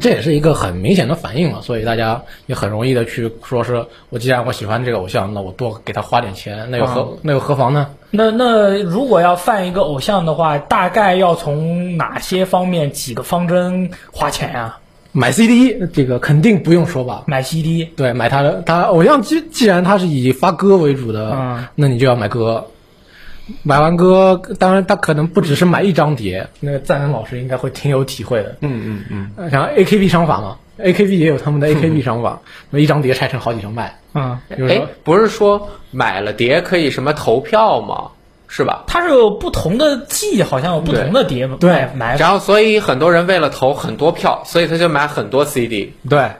[0.00, 7.86] 这也是一个很明显的反应了，所以大家也很容易的去说是，我既然我喜欢这个偶像，那我多给他花点钱，那又何、那又何妨呢？
[8.10, 14.76] 那那如果要犯一个偶像的话，大概要从哪些方面、几个方针花钱呀、
[15.12, 22.66] 买 CD 这个肯定不用说吧，买 CD，对，买他的他偶像既既然他是以发歌为主的，嗯那你就要买歌。
[23.62, 28.56] 买完歌，当然他可能不只是买一张碟，那个赞恩老师应该会挺有体会的。
[28.60, 32.40] 嗯嗯嗯，然后 AKB 商法嘛，AKB 也有他们的 AKB 商法，
[32.70, 33.98] 那一张碟拆成好几张卖。
[34.14, 34.38] 嗯，
[34.68, 38.08] 哎不是说买了碟可以什么投票吗？
[38.46, 38.84] 是吧？
[38.86, 45.92] 它是有不同的季，好像有不同的碟对买买然后，所以很多人为了投很多票，所以他就买很多 CD。
[46.08, 46.30] 对，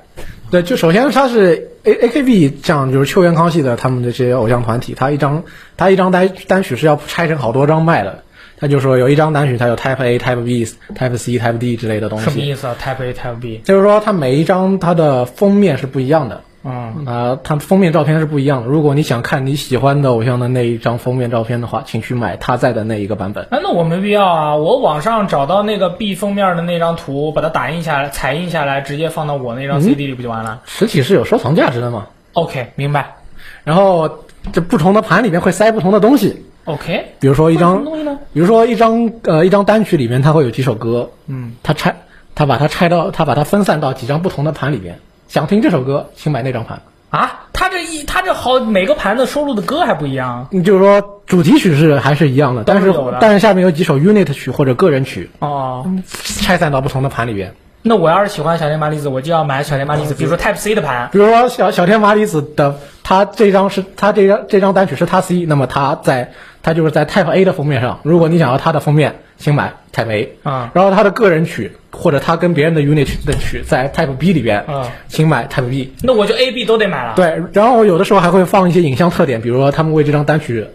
[0.54, 5.42] 对，就首先它是 A A K B 像就是秋元康系的他们的这些偶像团体，他一张
[5.76, 8.22] 他一张单单曲是要拆成好多张卖的。
[8.56, 16.40] 他就说有一张单曲它有 Type A、Type B、Type C、Type D 之类的东西，什么意思啊？Type A Type B，就是说它每一张它的封面是不一样的。
[16.64, 18.68] 嗯，啊，它封面照片是不一样的。
[18.68, 23.44] 如果你想看你喜欢的偶像的那一张封面照片的话，请去买他在的那一个版本。
[23.44, 33.16] 啊，那我没必要啊，我网上找到那个 B 封面的那张图，把它打印下来、彩印下来，直接放到我那张 CD 里不就完了、实体是有收藏价值的嘛？o k 明白。
[33.64, 34.20] 然后
[34.52, 38.18] 这不同的盘里面会塞不同的东西，OK，比如说一张，东西呢？
[38.32, 41.94] 比如说一张呃一张单曲里面它会有几首歌，嗯，它拆
[42.34, 44.98] 它把它拆到它把它分散到几张不同的盘里面。
[45.34, 46.80] 想听这首歌，请买那张盘。
[47.10, 55.84] 啊，他这一他这好每个盘子收录的歌还不一样你就是说主题曲是还是一样的，但是但是下面有几首 unit 曲或者个人曲哦。
[56.12, 57.52] 拆散到不同的盘里边。
[57.82, 61.08] 那我要是喜欢小天麻里子，我就要买小天麻里子，比如说 Type C 的盘。
[61.10, 66.30] 比如说小小天麻里子的，他这张是他这张这张单曲是他 C，那么他在
[66.62, 67.98] 他就是在 Type A 的封面上。
[68.04, 75.92] 如果你想要他的封面，请买 Type A 啊然后他的个人曲或者他跟别人的 unit 曲的曲在 Type B 里边啊请买 Type B。
[76.02, 80.66] 那我就 A、B 都得买了。，对，然后有的时候还会放一些影像特点，比如说他们为这张单曲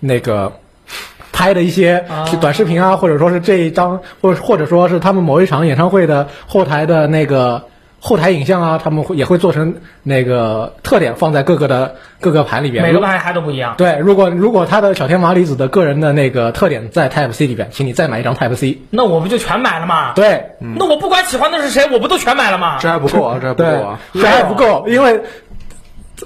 [0.00, 0.52] 那个
[1.32, 7.62] 拍的一些啊短视频啊，或者说是这一张，或者或者说是他们某一场演唱会的后台的那个
[8.06, 12.84] 后台影像啊，他们会也会做成那个特点放在各个的各个盘里边。
[12.84, 13.76] 每个盘还都不一样。
[13.78, 18.78] 对，如果如果他的小天麻离子的个人的那个特点在 Type C 里边，请你再买一张 Type C。
[18.90, 22.76] 那我不就全买了吗？，对，那我不管喜欢的是谁，我不都全买了吗？
[22.78, 25.22] 这还不够啊， 这还不够啊。，这还不够，因为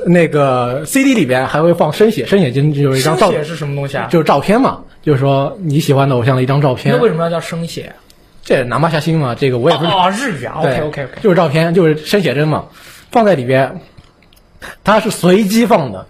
[0.05, 4.09] 那个 CD 里边还会放生写，生写就就是一张照生，写是什么东西啊？
[4.11, 7.01] 就是照片嘛，就是说你喜欢的偶像的一张照片那。
[7.01, 7.95] 为什么要叫生写？
[8.49, 9.91] 这拿不下心嘛，这个我也不是。
[9.91, 10.55] 哦哦，日语啊。
[10.57, 11.21] OK OK OK。
[11.21, 12.65] 就是照片，就是生写真嘛，
[13.11, 13.79] 放在里边，
[14.83, 16.07] 它是随机放的。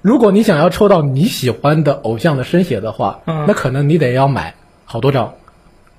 [0.00, 4.54] 如果你想要抽到你喜欢的偶像的生写的话，嗯那可能你得要买
[4.84, 5.34] 好多张。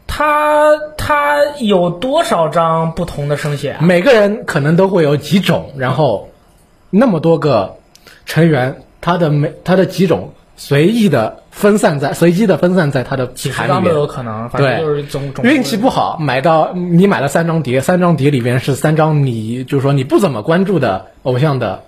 [0.07, 3.81] 它它有多少张不同的生写啊？
[3.81, 6.29] 每个人可能都会有几种，然后
[6.89, 7.75] 那么多个
[8.25, 14.07] 成员，他的每他的几种随意的分散在随机的分散在他的几十盘里面张都有。
[14.07, 21.83] 可能，反正就是总总运气不好，买到你买了三张碟，三张碟里边是三张你就是说你不怎么关注的偶像的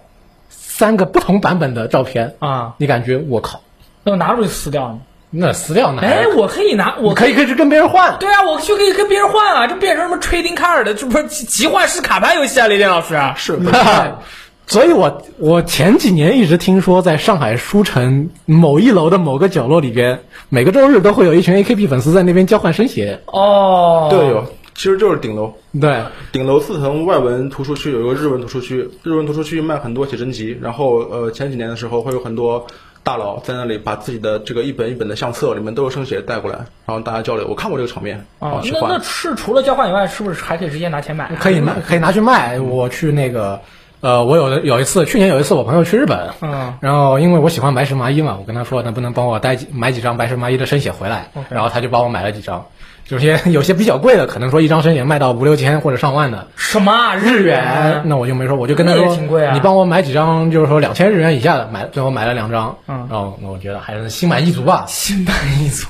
[0.49, 3.61] 三个不同版本的照片，啊，你感觉我靠，
[4.03, 4.99] 那我拿出去撕掉呢？
[5.29, 6.01] 那撕掉呢？
[6.01, 8.17] 哎，我可以拿，我我可以可以去跟别人换。
[8.17, 13.33] 对啊，我就可以跟别人换啊，这变成什么 trading card 的，这不是集集换式卡牌游戏啊，雷电老师啊？
[13.37, 13.57] 是
[14.67, 23.17] 所以我我前几年一直听说，在上海书城某一楼的某个角落里边，每个周日都会有一群 AKB 粉丝在那边交换生鞋。
[23.27, 24.43] 哦，对有，
[24.75, 25.53] 其实就是顶楼。
[25.79, 26.03] 对，
[26.33, 32.67] 顶楼四层外文图书区有一个日文图书区，日文图书区卖很多写真集，然后呃前几年的时候会有很多
[33.03, 37.47] 大佬在那里把自己的这个一本一本的相册里面都有生写带过来，然后大家交流。
[37.47, 38.99] 我看过这个场面，然后，去哦那那。
[39.01, 41.31] 是除了交换以外，是不是还可以直接拿钱买？
[41.39, 42.59] 可以卖，可以拿去卖。
[42.59, 43.61] 我去那个，
[43.99, 52.65] 呃，我有的有一次，去年有一次我朋友去日本，嗯，然后因为我喜欢白石麻衣嘛，我跟他说能不能帮我带几买几张白石麻衣的生写回来然后他就帮我买了几张。
[53.09, 58.01] 有些有些比较贵的，可能说一张生写卖到五六千或者上万的什么啊日元？
[58.05, 64.83] 那我就没说，我就跟他说，挺贵啊你帮我买几张，就是说两千日元以下的，买最后买了两张，嗯然后我觉得还是心满意足吧。
[64.87, 65.87] 心满意足。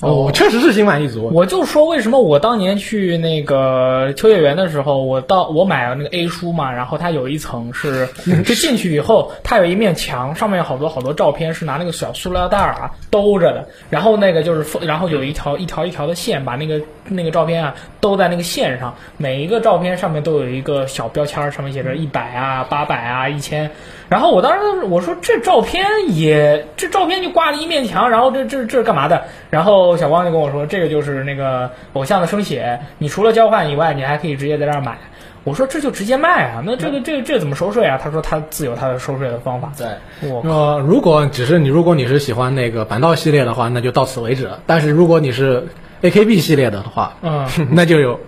[0.00, 1.28] 哦，我确实是心满意足。
[1.32, 8.08] 我就说为什么我当年去那个秋叶原的时候，我到我买了那个 A 书嘛，然后它有一层是，
[8.46, 23.72] 就进去以后，它有一面墙，上面有好多好多照片，是拿那个小塑料袋儿啊兜着的，然后那个就是封，然后有一条一条一条的线，把那个那个照片啊兜在那个线上，每一个照片上面都有一个小标签儿，上面写着一百啊、八百啊、一千。
[24.08, 29.24] 然后我当时我说这照片也这照片就挂了一面墙，然后这这这是干嘛的？
[29.50, 34.96] 然后小光就跟我说，这个就是那个偶像的生写，你除了交换以外，你还可以直接在这儿买。
[35.44, 37.98] 我说这就直接卖啊，那这个这个这怎么收税啊？
[38.02, 39.72] 他说他自有他的收税的方法。
[39.78, 39.86] 对，
[40.28, 44.60] 我呃，如果只是你，如果你是喜欢那个板道系列的话，那就到此为止了。
[44.66, 45.66] 但是如果你是
[46.02, 48.20] AKB 系列的话，嗯， 那就有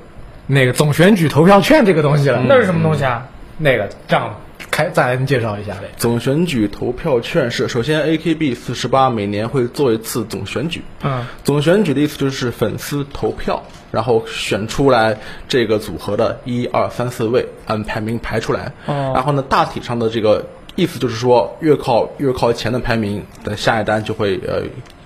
[0.47, 2.43] 那个总选举投票券这个东西了。
[2.47, 3.27] 那是什么东西啊？
[3.59, 4.37] 那个这样
[4.71, 5.91] 开再来介绍一下呗。
[5.97, 15.19] 总选举投票券是，首先 AKB 四十八每年会做一次总选举，嗯总选举的意思就是粉丝投票，然后选出来
[15.49, 18.73] 这个组合的一二三四位，按排名排出来。
[18.87, 20.47] 哦然后呢，大体上的这个
[20.77, 24.63] 意思就是说，越靠越靠前的排名的下一单就会呃，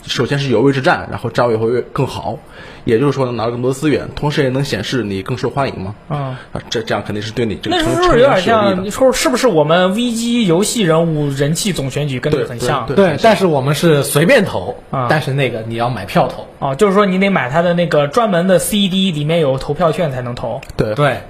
[0.07, 2.39] 首先是有位置站，然后站位会越更好，
[2.85, 5.95] 也就是说能拿到更多资源，同时也能显示你更受欢迎嘛。
[6.11, 6.19] 嗯，
[6.53, 8.41] 啊，这这样肯定是对你这个那成是不是有点。
[8.43, 12.87] 像说是不是我们 VG 游戏人物人气总选举跟这个很像？
[12.87, 16.47] 对对，但是我们是随便投，啊但是那个你要买票投。
[16.59, 20.61] 哦，就是说你得买他的那个专门的 CD，里面有投票券才能投。
[20.77, 21.21] 对对，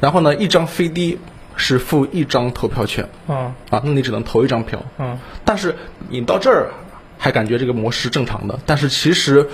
[0.00, 1.18] 然后呢，一张 CD
[1.56, 4.82] 是付一张投票券嗯啊，那你只能投一张票。
[4.98, 5.76] 嗯，但是
[6.08, 6.70] 你到这儿
[7.24, 9.48] 还感觉这个模式正常的，但是其实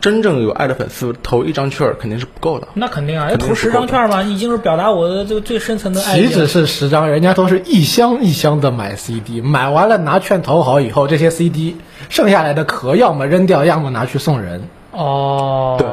[0.00, 2.68] 真正有爱的粉丝投一张券儿肯定是不够的。
[2.74, 6.28] 那肯定啊，要投十张券嘛，已经是表达我的这个最深层的爱意了。
[6.28, 11.76] 岂止是十张，人家都是一箱一箱的买 CD，买完了拿券投好以后，这些 CD
[12.08, 14.62] 剩下来的壳要么扔掉，要么拿去送人。
[14.92, 15.88] 哦，对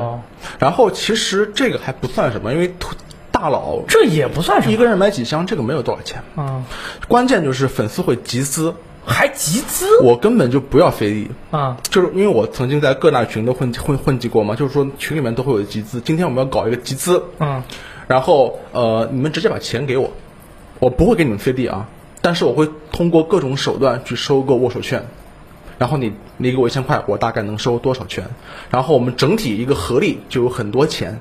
[0.59, 2.95] 然后其实这个还不算什么，因为图
[3.31, 4.73] 大佬这也不算什么。
[4.73, 6.21] 一个人买几箱，这个没有多少钱。
[6.37, 6.63] 嗯，
[7.07, 11.29] 关键就是粉丝会集资，还集资我根本就不要飞利。
[11.51, 11.77] 啊？
[11.83, 16.01] 就是因为我曾经在各大群都混混混迹过嘛，就是说群里面都会有集资。
[16.01, 17.63] 今天我们要搞一个集资，嗯
[18.07, 20.11] 然后呃，你们直接把钱给我，
[20.79, 21.87] 我不会给你们 CD 啊，
[22.21, 25.05] 但是我会通过各种手段去收购握手券，
[25.79, 28.27] 然后你你给我一千块，我大概能收多少券？
[28.69, 31.19] 然后我们整体一个合力就有很多钱，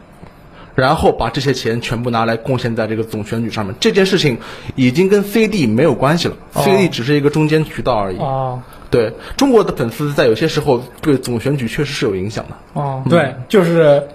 [0.75, 3.75] 然后把这些钱全部拿来贡献在这个总选举上面。
[3.81, 4.39] 这件事情
[4.75, 8.19] 已经跟 CD 没有关系了、哦 c d 只是一个中间渠道而已。
[8.19, 12.57] 哦对中国的粉丝在有些时候对总选举确实是有影响的。
[12.75, 14.07] 哦，对，就是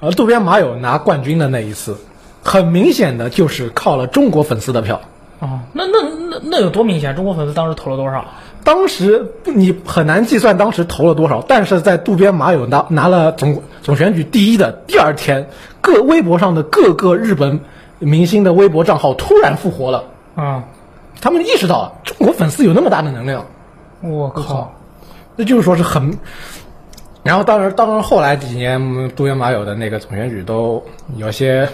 [0.00, 1.94] 呃渡边麻友拿冠军的那一次，
[2.42, 4.98] 很明显的就是靠了中国粉丝的票。
[5.40, 7.14] 哦，那那那那有多明显？
[7.14, 8.24] 中国粉丝当时投了多少？
[8.64, 15.46] 当时你很难计算当时投了多少，但是在渡边麻友拿拿了总总选举第一的第二天，
[15.82, 17.60] 各微博上的各个日本
[17.98, 20.04] 明星的微博账号突然复活了，
[20.34, 20.64] 啊，
[21.20, 23.44] 他们意识到了中国粉丝有那么大的能量，
[24.00, 24.72] 我靠！
[25.36, 26.18] 那就是说是很。
[27.22, 30.82] 然后当然，当然后来几年嗯渡边麻友的那个总选举都
[31.16, 31.68] 有些。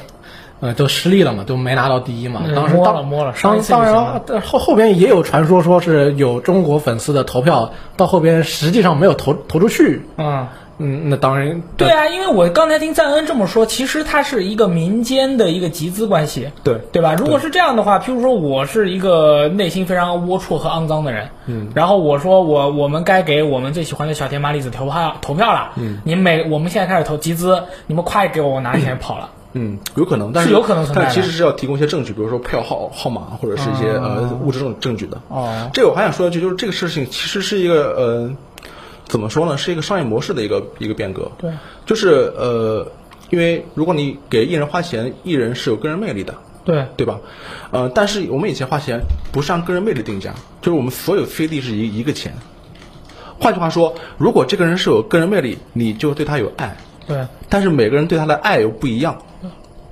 [0.61, 2.43] 呃，都失利了嘛，都没拿到第一嘛。
[2.47, 3.95] 嗯当时当摸了摸了上当然
[4.43, 10.47] 后后边也有传说，说是有中国粉丝的投票到后边实际上没有投投出去，嗯
[10.83, 17.15] 嗯，那当然，对啊，因为我刚才听赞恩这么说，其实它是一个民间的一个集资关系，对对吧？
[17.15, 29.29] 如果是这样的话，譬如说我是一个内心非常龌龊和肮脏的人，嗯，然后我说我我们该给我们最喜欢的小田麻里子投票投票了，嗯，你们每我们现在开始投集资，你们快给我，我拿钱 跑了。
[29.35, 29.40] 嗯，
[29.97, 35.21] 有可能，但是有可能存在但其实是要提供一些证据，比如说票号号码或者是一些、呃物质证证据的。
[35.29, 38.31] 哦，这个我还想说一句，就是这个事情其实是一个呃，
[39.07, 41.31] 怎么说呢，是一个商业模式的一个一个变革。
[41.39, 41.51] 对，
[41.85, 42.87] 就是呃，
[43.31, 46.35] 因为如果你给艺人花钱，艺人是有个人魅力的，
[46.65, 47.19] 对，对吧？
[47.73, 49.01] 呃，但是我们以前花钱
[49.33, 50.33] 不是按个人魅力定价，
[50.63, 52.35] 就是我们所有 CD 是一一个钱。
[53.41, 56.77] 换句话说，如果这个人是有个人魅力，你就对他有爱，
[57.11, 59.17] 对，但是每个人对他的爱又不一样。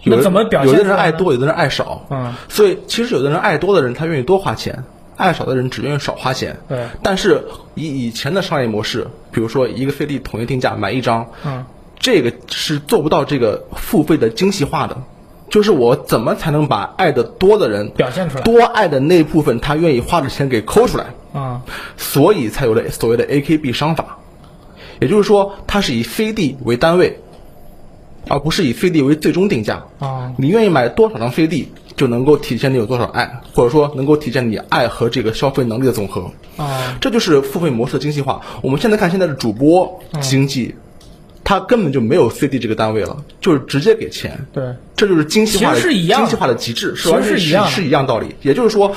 [0.04, 2.06] 有的那怎么表现有的人爱多，有的人爱少。
[2.08, 4.72] 嗯，所以其实有的人爱多的人，他愿意多花钱；
[5.16, 6.56] 爱少的人只愿意少花钱。
[6.68, 7.44] 对但是
[7.74, 11.64] 以以前的商业模式，比如说一个 CD 统一定价买一张，嗯，
[11.98, 14.96] 这个是做不到这个付费的精细化的。
[15.50, 21.62] 就是我怎么才能把爱的多的人表现出来多爱的那部分他愿意花的钱给抠出来，啊，
[21.96, 24.18] 所以才有了所谓的 AKB 商法。
[25.00, 27.18] 也就是说，它是以飞地为单位，
[28.28, 29.84] 而不是以飞地为最终定价。
[29.98, 36.30] 啊你愿意买多少张飞地，就能够体现你有多少爱，或者说能够体现你爱和这个消费能力的总和。
[36.56, 38.40] 啊，这就是付费模式的精细化。
[38.62, 40.74] 我们现在看现在的主播经济，
[41.44, 44.46] 它根本就没有 CD 这个单位了，就是直接给钱。
[44.52, 44.64] 对，
[44.96, 48.34] 这就是精细化精细化的极致，其实是一样是一样道理。
[48.42, 48.94] 也就是说，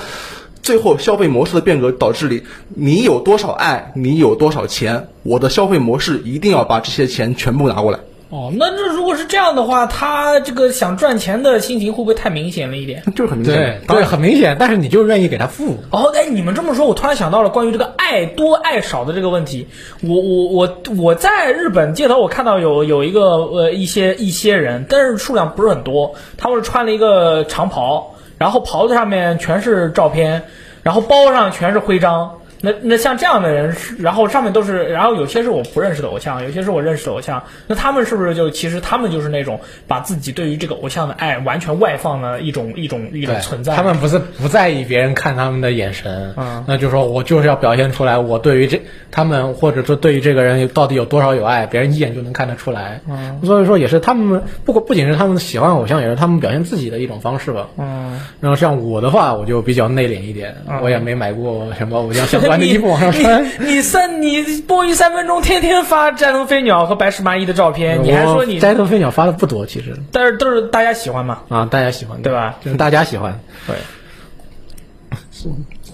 [0.62, 2.44] 最后消费模式的变革导致你
[2.76, 8.00] 你有多少爱，你有多少钱，我的消费模式一定要把这些钱全部拿过来。
[8.30, 13.04] 哦，那这如果是这样的话，他这个想赚钱的心情会不会太明显了一点？
[13.14, 15.76] 就是很明显对，当对，然很明显，但是你就愿意给他付。
[15.90, 19.68] 哦，哎，你们这么说，我突然想到了关于这个爱多爱少的这个问题。
[20.02, 30.42] 我我我我在日本街头，我看到有有一个呃一些一些人，但是数量不是很多，他们是穿了一个长袍，然后袍子上面全是照片，
[30.82, 32.41] 然后包上全是徽章。
[32.62, 37.44] 那那像这样的人是，然后上面都是，然后有些是我不认识的偶像，有些是我认识的偶像。
[37.68, 43.76] 那他们是不是就其实他们就是那种把自己对于这个偶像的爱完全外放的一种一种一种存在？
[43.76, 53.02] 他们不是不在意别人看他们的眼神，嗯那就说我就是要表现出来，我对于这他们或者说对于这个人到底有多少有爱，别人一眼就能看得出来。
[53.10, 57.68] 嗯，所以说也是他们不不仅是他们喜欢偶像，也是他们表现自己的一种方式吧。
[57.78, 58.20] 嗯。
[58.40, 63.44] 然后像我的话，我就比较内敛一点，嗯我也没买过什么偶像相关的衣服往上穿。
[63.60, 71.40] 你你三你播一三分钟，天天发斋藤飞鸟和白石麻衣的照片，你还说你我，斋藤飞鸟发的不多，其实但是都是大家喜欢嘛？
[71.50, 73.40] 啊，大家喜欢，对吧就是大家喜欢。
[73.68, 73.76] 对，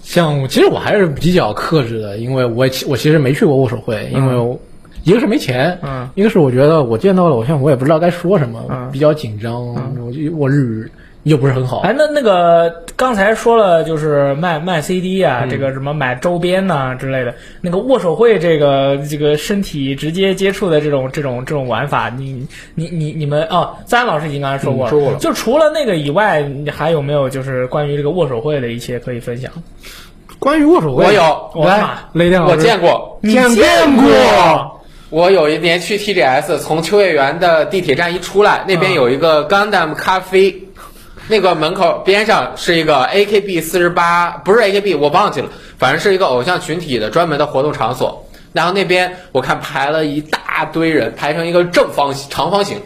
[0.01, 4.57] 像其实我还是比较克制的，因为我其我其实没去过握手会，因为我、
[5.03, 10.91] 一个是没钱，嗯，一个是我觉得我见到了偶像，我也不知道该说什么，嗯比较紧张，我就我日语
[11.27, 15.49] 又不是很好，哎，那那个刚才说了，就是卖卖 CD 啊，嗯。
[15.49, 25.17] 这个什么买周边呐、之类的，那个握手会这个这个身体直接接触的这种这种这种玩法，你你你你们哦，三老师已经刚才说过了，嗯说过了。
[25.17, 29.51] 就除了那个以外，你还有没有就是关于这个握手会的一些可以分享？
[30.39, 33.65] 关于握手会，我有来我妈，雷电老师，我见过，你见见
[33.95, 34.73] 过。
[35.09, 40.51] 我有一年去 TGS，从秋叶原的地铁站一出来，那边有一个 Gundam 咖啡，
[41.29, 48.25] 那个门口边上是一个 AKB 四十八，不是 AKB，我忘记了，反正是一个偶像群体的专门的活动场所。
[48.53, 52.81] 然后那边我看排了一大堆人，排成一个正方形、长方形，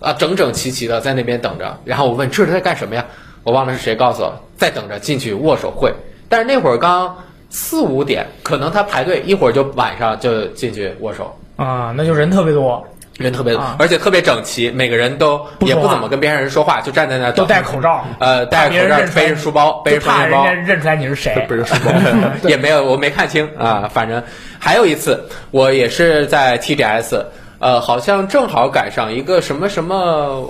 [0.00, 1.78] 啊，整整齐齐的在那边等着。
[1.84, 3.06] 然后我问这是在干什么呀？
[3.44, 5.92] 我忘了是谁告诉我，在等着进去握手会。
[6.28, 7.16] 但是那会儿刚
[7.48, 11.34] 四五点，可能他排队一会儿就晚上就进去握手。
[11.56, 12.84] 啊，那就人特别多，
[13.18, 21.34] 人特别多，啊而且特别整齐，每个人都也不怎么跟边上人说话，就站在那儿都等戴口罩，呃，戴着口罩，背着书包，背着就怕双肩包人家，认出来你是谁。
[21.50, 21.92] 背着书包。
[22.48, 23.90] 也没有，我没看清啊。
[23.92, 24.22] 反正
[24.58, 27.24] 还有一次，我也是在 TGS，
[27.58, 30.48] 呃，好像正好赶上一个什么什么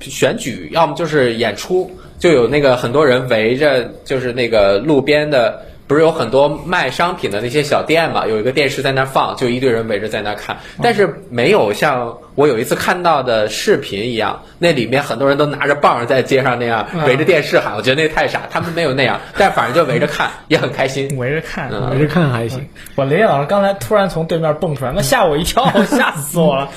[0.00, 5.60] 选举，要么就是演出，就有那个很多人围着，就是那个路边的。
[5.92, 8.26] 不是有很多卖商品的那些小店嘛？
[8.26, 21.16] 有一个电视在那放，就一堆人围着在那看，但是没有像我有一次看到的视频一样，那里面很多人都拿着棒儿在街上那样围着电视喊，我觉得那太傻，他们没有那样， 但反正就围着看，也很开心。
[21.18, 26.68] 围着看，嗯我是看还行，我雷老师刚才突然从对面蹦出来，那吓我一跳， 吓死我了。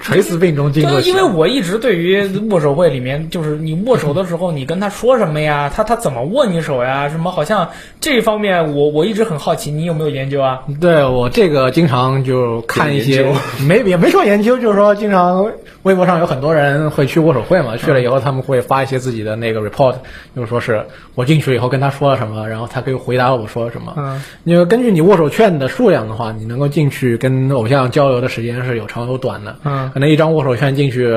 [0.00, 5.70] 垂死病中惊坐因为我一直对于握手会里面，就是你握手的时候，你跟他说什么呀？
[5.74, 7.08] 他他怎么握你手呀？
[7.08, 10.64] 什么好像这方面圈，我我一直很好奇，你有没有研究啊？
[10.80, 13.24] 对我这个经常就看一些，
[13.66, 15.50] 没也没说研究，就是说经常
[15.86, 19.94] 微博上有很多人会去握手会嘛，去了以后他们会发一些自己的那个 report，
[20.34, 20.84] 就是说是
[21.14, 23.94] 我进去以后跟他说了什么，然后他可以回答我说什么。
[23.96, 29.54] 嗯，因为根据你握手券的数量的话，你能够进去跟偶像交流的时间是有长有短的。
[29.64, 31.16] 嗯可能一张握手券进去，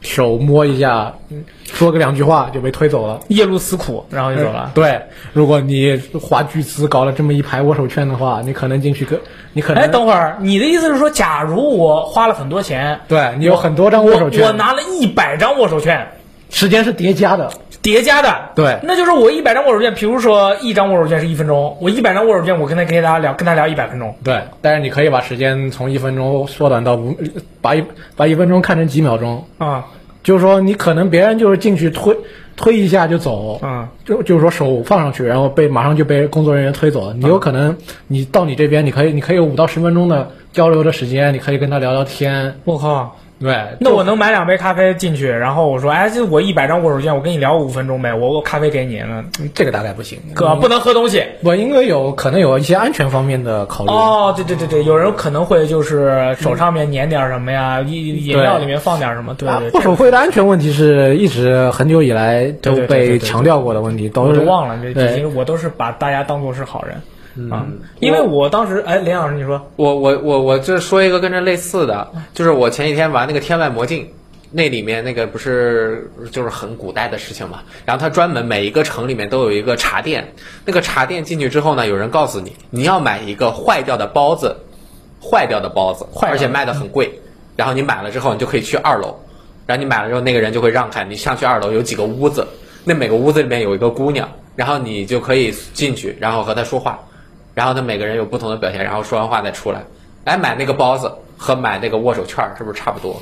[0.00, 3.20] 手摸一下，嗯说个两句话就被推走了。
[3.28, 4.72] 夜路思苦，然后就走了。
[4.74, 5.00] 对，
[5.32, 9.18] 如果你花巨资搞了这么一排握手券的话，你可能进去跟，
[9.52, 16.06] 你可能哎，等会儿，你的意思是说，假如我花了很多钱，对你有很多张握手券，我我拿了一百张握手券，
[16.50, 17.50] 时间是叠加的，
[17.82, 18.78] 叠加的，对。
[18.82, 24.14] 那就是我一百张握手券，比如说一张握手券是一分钟，我一百张握手券，我跟他跟大家聊，跟他聊一百分钟。
[24.24, 27.16] 对，但是你可以把时间从一分钟缩短到五，
[27.60, 27.84] 把一
[28.16, 29.86] 把一分钟看成几秒钟，啊，
[30.22, 32.16] 就是说你可能别人就是进去推
[32.56, 37.14] 推一下就走，嗯，就就是说手放上去，然后被马上就被工作人员推走了。
[37.14, 37.76] 你有可能
[38.08, 49.24] 你到你这边，你可以你可以有五到十分钟的交流的时间，你可以跟他聊聊天，我靠，对，那我能买两杯咖啡进去，然后我说，哎，这我一百张握手券，我跟你聊五分钟呗，我我咖啡给你，呢
[49.54, 51.22] 这个大概不行，哥不能喝东西。
[51.42, 53.90] 我应该有可能有一些安全方面的考虑。
[53.90, 66.96] 哦，对对对对，有人可能会就是手上面粘点什么呀，饮饮料里面放点什么，对握手会的安全问题是一直很久以来都被强调过的问题，都都忘了，这对已经我都是把大家当做是好人
[67.50, 67.66] 啊，
[68.00, 74.02] 因为我当时，哎，林老师你说，我我我我这说一个跟这类似的，就是我前几天玩那个《天外魔镜》，
[74.50, 80.26] 那里面那个不是就是很古代的事情嘛，然后他专门每一个城里面都有一个茶店，
[80.64, 84.56] 那个茶店进去之后呢，有人告诉你你要买一个坏掉的包子，
[85.22, 87.10] 坏掉的包子，坏而且卖的很贵，
[87.54, 89.14] 然后你买了之后你就可以去二楼，
[89.66, 92.44] 然后你买了之后那个人就会让开，你上去二楼有几个屋子，
[92.84, 96.98] 那每个屋子里面有一个姑娘，然后你就可以进去，然后和她说话。
[97.58, 99.82] 然后他，每个人有不同的表现，然后说完话再出来。
[100.24, 103.20] 来买那个包子和买那个握手券儿是不是差不多？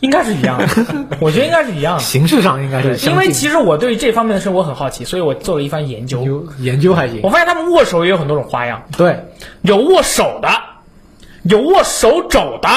[0.00, 0.66] 应该是一样的，
[1.22, 2.02] 我觉得应该是一样的。
[2.02, 6.20] 形式上应该是相因为其实我对这方面的事我很好奇，所以我做了一番研究。
[6.24, 7.30] 有研究还行我。
[7.30, 9.24] 发现他们握手也有很多种花样，对，
[9.62, 10.48] 有握手的，
[11.44, 12.68] 有握手肘的，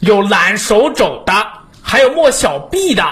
[0.00, 1.32] 有揽手肘的，
[1.82, 3.04] 还有握小臂的，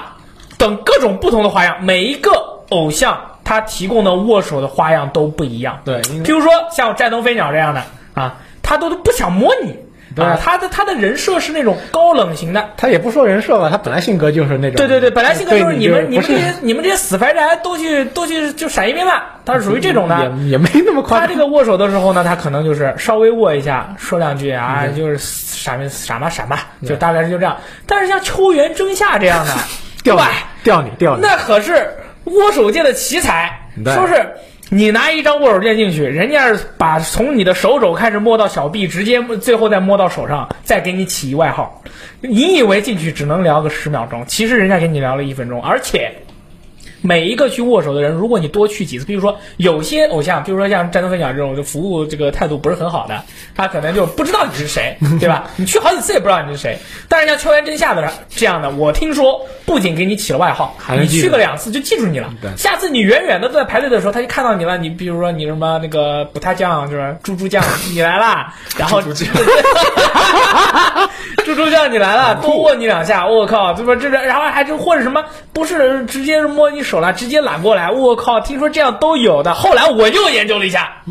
[0.58, 1.84] 等各种不同的花样。
[1.84, 2.32] 每一个
[2.70, 5.80] 偶像他提供的握手的花样都不一样。
[5.84, 7.82] 对譬如说像战斗飞鸟这样的
[8.14, 9.76] 啊，他都不想摸你。
[10.14, 14.76] 对啊，他的他的人设是那种高冷型的，他也不说人设吧，他本来性格就是那种。
[14.76, 20.32] 对对对，本来性格就是你们你们这些你们这些死白宅都去都去就闪一边吧，他是属于这种的。
[20.42, 21.26] 也也没那么夸张。
[21.26, 27.56] 他这个握手的时候呢，他可能就是稍微握一下，说两句啊，就是闪闪吧闪吧，就大概是就这样。
[27.86, 29.52] 但是像秋元真夏这样的，
[30.04, 30.28] 吊你哇，
[30.62, 31.88] 吊你吊你，那可是
[32.30, 33.50] 握手界的奇才，
[33.84, 34.26] 对说是。
[34.72, 41.82] 你拿一张握手券进去，人家是把从你的手肘开始摸到小臂，直接最后再摸到手上，再给你起一外号。
[42.20, 46.12] 你以为进去只能聊个十秒钟，其实人家给你聊了一分钟，而且
[47.02, 53.24] 每一个去握手的人，如果你多去几次，比如说有些偶像，比如说像战斗分享这种，就服务这个态度不是很好的，
[53.54, 55.48] 他可能就不知道你是谁，对吧？
[55.56, 56.78] 你去好几次也不知道你是谁。
[57.08, 62.32] 但是像秋元真夏的这样的，我听说不仅给你起了外号，你去个两次就记住你了。
[62.56, 64.76] 下次你远远的在排队的时候，他就看到你了。
[64.78, 69.00] 你比如说你什么那个补他酱，就是猪猪酱，你来啦，然后
[71.50, 73.96] 猪猪猪猪酱你来了，多握你两下，我靠，对吧？
[73.96, 79.52] 这这，然后还就或者什么，不是直接摸你手了，直接揽过来，我靠，听说这样都有的。
[79.54, 81.02] 后来我又研究了一下，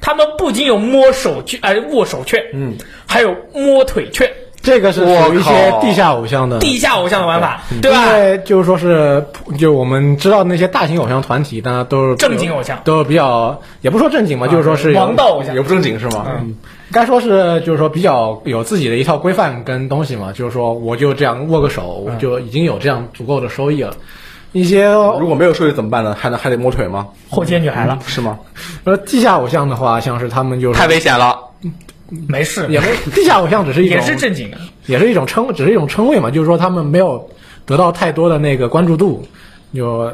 [0.00, 4.32] 他们不仅有摸手券，呃，握手券，嗯，还有摸腿券，
[4.68, 8.06] 这个是属于一些地下偶像的地下偶像的玩法，对吧？
[8.06, 9.24] 因为就是说是，
[9.58, 16.26] 就我们知道那些大型偶像团体，呢都是正经偶像都是比较，也不说正经吧，就是说是有王道偶像也不正经是吗？
[16.28, 16.54] 嗯，
[16.92, 23.94] 该说是就是说比较有自己的一套规范跟东西嘛，就是说我就这样握个手，我就已经有这样足够的收益了。
[24.52, 26.16] 一些如果没有收益怎么办呢？
[26.18, 27.06] 还能还得摸腿吗？
[27.30, 28.38] 后街女孩了，是吗？
[28.84, 31.38] 呃地下偶像的话，像是他们就是太危险了。
[32.26, 34.56] 没事，也没地下偶像只是一种也是正经的。
[34.86, 37.28] 也是一种称，只是一种称谓嘛，就是说他们没有
[37.66, 39.22] 得到太多的那个关注度。
[39.72, 40.10] 有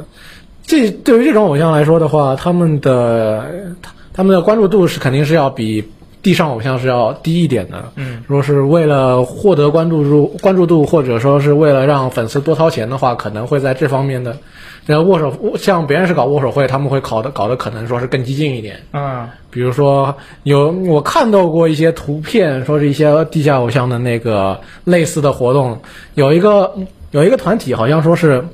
[0.67, 5.85] 这对于这种偶像来说的话，他们的他他们的关注度是肯定是要比
[6.25, 7.85] 地上偶像是要低一点的。
[7.95, 14.37] 嗯，如果是为了获得关注度关注度，或者说是为了让粉丝多掏钱的话，可能会在这方面的。
[14.87, 18.81] 呃，握手像别人是搞握手会，他们会搞的搞的可能说是更激进一点。
[18.93, 25.79] 嗯，比如说有我看到过一些图片，说是一些地下偶像的那个类似的活动，
[26.15, 26.75] 有一个
[27.13, 28.45] 有一个团体好像说是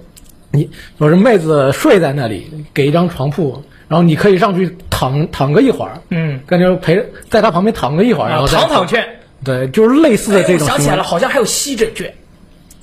[0.52, 0.68] 你
[0.98, 3.60] 说是妹子睡在那里，给一张床铺，
[3.90, 9.04] 然后你可以上去躺躺个一会儿，嗯，跟着陪在他旁边躺个一会儿，然后再躺躺券，
[9.44, 12.14] 对，就是类似的哎这种我想起来了，好像还有吸枕券。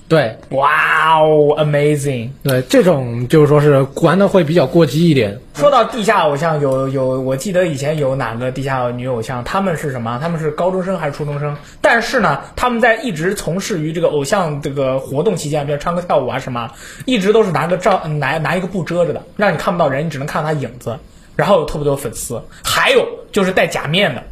[0.10, 2.30] 对哇哦，amazing！
[2.42, 5.38] 对，这种就是说是玩的会比较过激一点。
[5.54, 10.18] 说到地下偶像，有有，我记得以前有哪个地下女偶像，她们是什么？
[10.22, 11.54] 她们是高中生还是初中生？
[11.82, 16.72] 但是呢，他们在一直从事于这个偶像这个活动期间，比如唱歌跳舞啊什么，
[17.06, 20.98] 一直都是拿个照拿拿一个布遮着的，让你看不到人，你只能看到他影子。
[21.36, 24.24] 然后有特别多粉丝，还有就是戴假面的，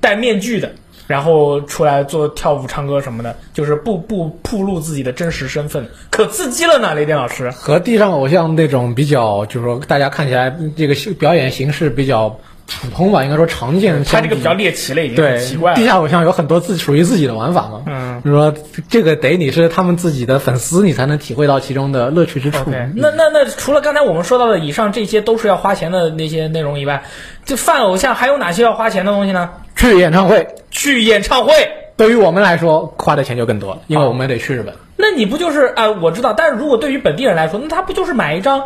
[0.00, 0.70] 戴面具的。
[1.08, 7.50] 然后出来做跳舞、唱歌什么的，就是不不暴露自己的真实身份，可刺激了呢，雷电老师。
[7.50, 12.38] 和地上偶像那种比较，就是说大家看起来这个表演形式比较
[12.68, 14.04] 普通吧，应该说常见。
[14.04, 15.76] 他这个比较猎奇了，已经对奇怪了。
[15.76, 17.82] 地下偶像有很多自属于自己的玩法嘛。
[17.86, 18.54] 嗯，就是说
[18.88, 22.70] 这个得你是他们自己的粉丝，你才能体会到其中的乐趣之处。
[22.70, 27.04] 那那那除了刚才我们说到的以上这些都是要花钱的那些内容以外，
[27.46, 29.50] 这泛偶像还有哪些要花钱的东西呢？
[29.74, 31.52] 去演唱会，去演唱会，
[31.96, 34.74] 对于我们来说花的钱就更多了，因为我们得去日本。
[34.96, 38.64] 那你不就是啊、我知道，但是如果对于本地人来说，那他不就是买一张，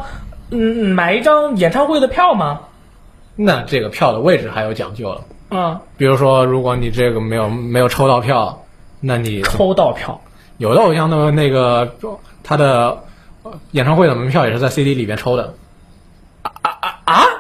[0.51, 2.61] 嗯，买一张演唱会的票吗？
[3.37, 8.63] 那这个票的位置还有讲究了，啊、比如说，如果你这个没有没有抽到票，
[9.01, 10.21] 那你 抽到票，
[10.59, 11.91] 有的偶像的那个
[12.43, 12.99] 他的
[13.43, 15.55] 呃演唱会的门票也是在 CD 里边抽的。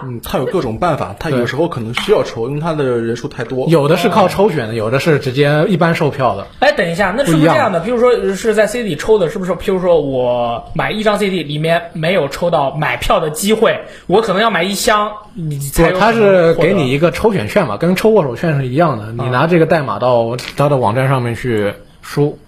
[0.04, 3.66] 嗯，他有各种办法，他有时候可能需要抽，因为他的人数太多。
[3.68, 6.46] 有的是靠抽选的，有的是直接一般售票的。
[6.60, 7.80] 哎，等一下，那是不是这样的？
[7.80, 9.52] 比如说是在 CD 里抽的，是不是？
[9.52, 19.12] 譬如说我买一张 CD，里面没有抽到买票的机会，我可能要买一箱，不，他是给你一个抽选券嘛，跟抽握手券是一样的。
[19.12, 22.38] 你拿这个代码到他的网站上面去输，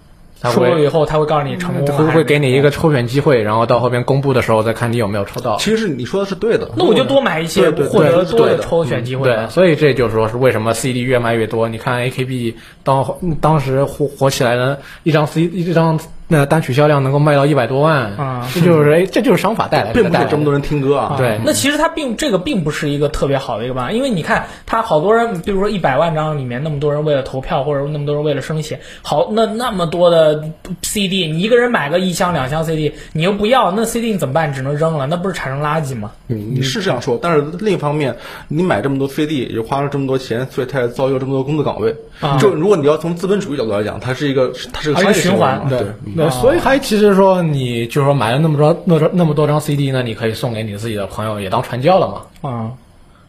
[0.51, 5.57] 输了以后，他会告诉你成功了，会会给你一个抽选机会，然后到后边公布的时候再看你有没有抽到。
[5.57, 6.69] 其实是你说的是对的。
[6.75, 11.67] 那我就多买一些，获得多的抽选机会对，所以这就是说是为什么 CD 越卖越多。
[11.67, 21.15] 你看 AKB 当当时火火起来的一张 C 一张那单曲销量能够卖到一百多万，啊这就是哎，这就是商法带来的，并不带来的是这么多人听歌啊。
[21.17, 30.43] 对那其实它并这个并不是一个特别好的一个办法，因为你看，它好多人，比如说一百万张里面那么多人为了投票，或者那么多人为了生写，好，那那么多的
[30.81, 34.51] CD，你一个人买个一箱两箱 CD，你又不要，那 CD 你怎么办？
[34.51, 36.11] 只能扔了，那不是产生垃圾吗？
[36.27, 38.15] 你你是这样说，但是另一方面，
[38.47, 41.95] 你买这么多 CD 也花了这么多钱，所以它也造就这么多工作岗位。
[42.19, 45.85] 啊就如果你要从资本主义角度来讲，它是一个它是个循环对，
[46.15, 52.49] 对，所以还其实说你就是说买了那么多那那么多张 CD 呢，你可以送给你自己的朋友，也当传教了嘛。
[52.49, 52.71] 啊、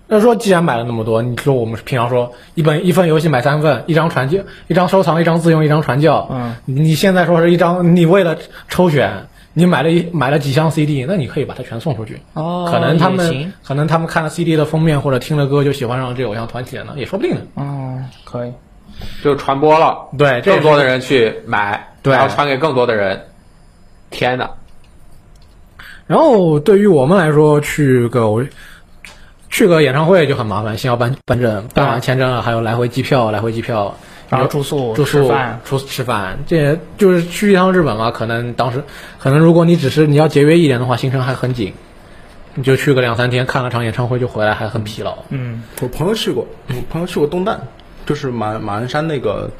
[0.09, 6.28] 那说既然买了那么多，你说我们平常说一本一份游戏买三份，一张传教，一张收藏，一张自用，一张传教。
[6.30, 8.37] 嗯，你现在说是一张，你为了
[8.68, 12.20] 抽选，你买了一买了几箱 CD，那你可以把它全送出去。
[12.34, 17.41] 哦可能他们可能他们看了 CD 的封面或者听了歌就喜欢上这个偶像团体了呢，也说不定呢。
[17.57, 18.53] 嗯，可以。
[19.22, 23.20] 就传播了，对，更多的人去买，对然后传给更多的人。
[24.09, 24.48] 天哪！
[26.07, 28.40] 然后对于我们来说，去个偶
[29.50, 33.92] 去个演唱会就很麻烦，先要办办证，办完签证了，还有来回机票，来回机票，
[34.28, 38.12] 然后住宿、住宿吃饭、出吃饭，这就是去一趟日本嘛。
[38.12, 38.80] 可能当时，
[39.18, 41.74] 可能如果你只是你要节约一点的话，行程还很紧，
[42.54, 45.18] 你就去个两三天，看了场演唱会就回来，还很疲劳。
[45.30, 47.57] 嗯，我朋友去过，我朋友去过东旦，
[48.07, 49.50] 就是马马鞍山那个。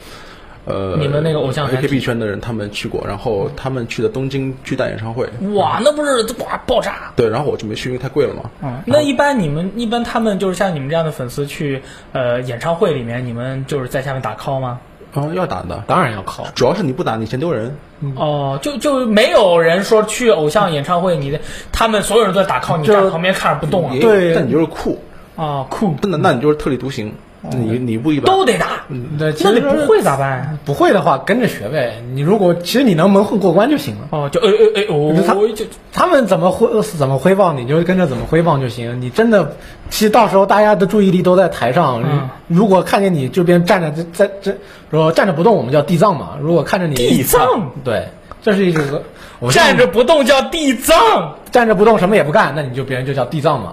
[0.67, 7.13] 呃，你们那个偶像 AKB 圈的人，他们去过，然后他们去的东京巨蛋演唱会，哇，那不是哇爆炸！
[7.15, 8.51] 对，然后我就没去，因为太贵了嘛。
[8.63, 11.81] 嗯，那一般你们一般他们就是像你们这样的粉丝去
[12.13, 14.81] 呃演唱会里面，你们就是在下面打 call 吗？
[15.15, 17.75] 啊，要打的，当然要 call，主要是你不打，你嫌丢人。
[18.17, 21.41] 哦，就就没有人说去偶像演唱会，你的
[21.73, 23.97] 他们所有人都在打 call，你站旁边看着不动啊？
[24.01, 25.01] 对但你就是酷，
[25.37, 27.15] 啊，酷，那那你就是特立独行，
[27.51, 28.27] 你你不一般。
[28.27, 28.85] 都得打。
[29.19, 30.59] 对，其那实你不会咋办？
[30.65, 32.03] 不会的话跟着学呗。
[32.15, 34.09] 你如果其实你能蒙混过关就行了。
[34.11, 39.01] 哦，就哎哎哎哦，他就他们怎么挥怎么挥棒，你就跟着怎么挥棒就行。
[39.01, 39.57] 你真的，
[39.91, 42.03] 其实到时候大家的注意力都在台上。
[42.03, 44.57] 嗯如果看见你这边站着在在这
[44.91, 46.37] 说站着不动，我们叫地藏嘛。
[46.41, 48.09] 如果看着你地藏对，
[48.43, 49.03] 这是一个
[49.39, 53.71] 我站着不动叫地藏，站着不动什么也不干，那你就别人就叫地藏嘛。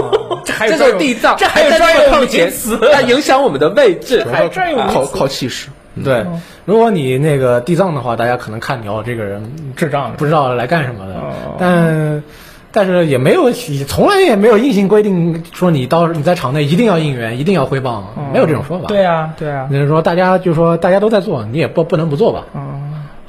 [0.44, 4.24] 这还有地藏，这还有在专有名词，它影响我们的位置。
[4.30, 5.68] 还真有意思靠靠气势。
[6.04, 6.26] 对，
[6.66, 12.22] 如果你那个地藏的话，大家可能看你哦，这个人智障不知道来干什么的，哦但
[12.70, 13.50] 但是也没有，
[13.88, 18.84] 从来也没有硬性规定说你到你在场内一定要应援，一定要挥棒，没有这种说法。
[18.88, 22.85] 对，啊，对啊，就是说大家就说大家都在做，你也不不能不做吧，嗯，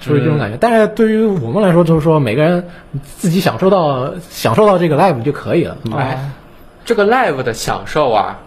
[0.08, 0.58] 就是这种感觉。
[0.60, 2.68] 但是对于我们来说，就是说每个人
[3.18, 5.78] 自己享受到享受到这个 live 就可以了。
[5.96, 6.32] 哎，
[6.86, 8.40] 这个 live 的享受啊，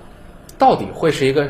[0.59, 1.47] 到底会是一个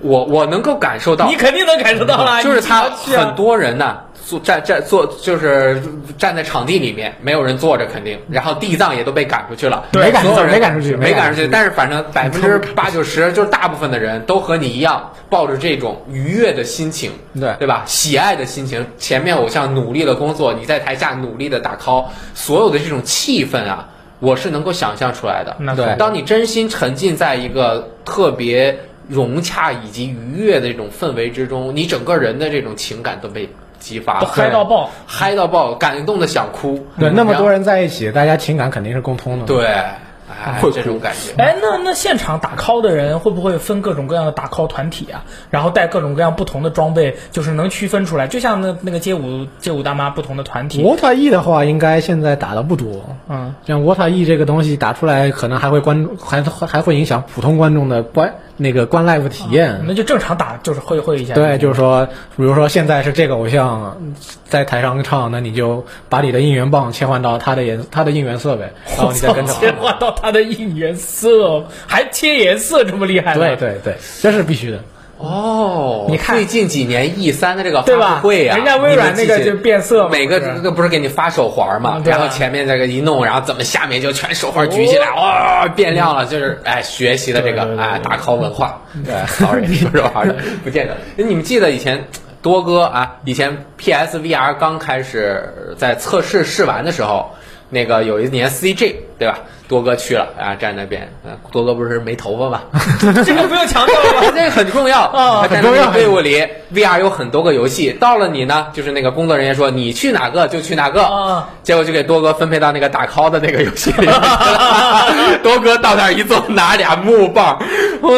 [0.00, 5.82] 我我能够感受到，你肯定能感受到了，就是他很多人呢，坐站站坐就是
[6.16, 17.82] 站在场地里面，没有人坐着，肯定，然后地藏也都被赶出去了，对没赶出去所有人没赶出去没赶出去没赶出去，但是反正百分之八九十，就是大部分的人都和你一样，抱着这种愉悦的心情，对对吧？
[17.86, 23.86] 喜爱的心情，前面偶像努力的工作，你在台下努力的打 call，所有的这种气氛啊，
[24.20, 25.54] 我是能够想象出来的。
[25.60, 28.74] 那对当你真心沉浸在一个特别
[29.06, 33.46] 融洽以及愉悦的这种氛围之中，你整个人的这种情感都被
[33.84, 34.90] 激发都，嗨到爆。
[35.06, 36.86] 嗨到爆，感动的想哭。
[36.98, 39.44] 对，那么多人，在一起，大家情感肯定是共通的。
[39.44, 41.34] 对，哎，会哭这种感觉。
[41.40, 45.22] 哎，那那现场打 call 的人会不会分各种各样的打 call 团体啊？
[45.50, 50.82] 然后带各种各样不同的装备，就是能区分出来，就像那那个街舞街舞大妈不同的团体。
[50.82, 52.86] Water E 的话，应该现在打的不多。
[53.28, 59.82] 嗯，像 Water E 这个东西打出来，可能还会关还还会影响普通观众的观那个观 live 体验。
[59.86, 61.34] 那就正常打，就是会会一下。
[61.34, 62.06] 对，就是说，
[62.36, 64.14] 比如说现在是这个偶像
[64.48, 73.34] 在台上唱，那你就把你的应援棒切换到他的颜他的应援色呗， 然后你再跟着，切换到他的应援色，还切颜色，这么厉害？
[73.34, 74.78] 对对对，这是必须的。
[75.18, 76.34] 哦，你看。
[76.36, 90.34] 最近几年 E 三的这个发布会啊，人家微软那个就变色嘛每个不是这不是给你发手环嘛然后前面这个一弄，然后怎么下面就全手环举起来，哇，变亮了，就是哎，学习的这个哎打 call 文化，对，sorry，说实话是
[90.64, 90.96] 不见得。
[91.16, 92.04] 你们记得以前
[92.42, 97.30] 多哥啊，以前 PS VR 刚开始在测试试玩的时候，
[97.70, 99.38] 那个有一年 CG 对吧？
[99.66, 102.60] 多哥去了啊，站那边，呃多哥不是没头发吗？
[103.24, 104.32] 这个不用强调了吧？
[104.36, 114.06] 这个很重要啊他在那个队伍里，VR 有很多个游戏，到了你呢，就是那个工作人员说你去哪个就去哪个，啊结果就给多哥分配到那个打 call 的那个游戏里。
[115.42, 117.58] 多哥到那儿一坐，拿俩木棒，
[118.02, 118.10] 我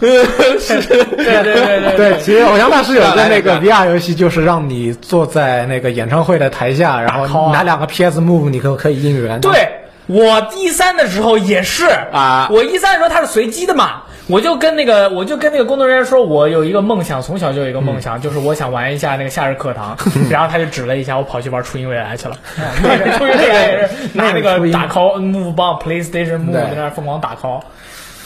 [0.00, 9.40] 呃是，对对对对对，其实偶像大师有个那个 VR 游戏，就是让你坐在那个演唱会的台下，然后啊拿两个 PS Move，你可可以应援。
[9.40, 9.68] 对，
[10.06, 14.02] 我一三的时候也是啊我一三的时候它是随机的嘛。
[14.26, 19.94] 我就跟那个，我就跟那个工作人员说，我有一个梦想，从小就有一个梦想，就是我想玩一下那个夏日课堂。
[20.30, 22.34] 然后他就指了一下，我跑去玩初音未来去了。
[23.18, 27.60] 初音未来也是拿那个打 call move 棒 PlayStation move 在那疯狂打 call。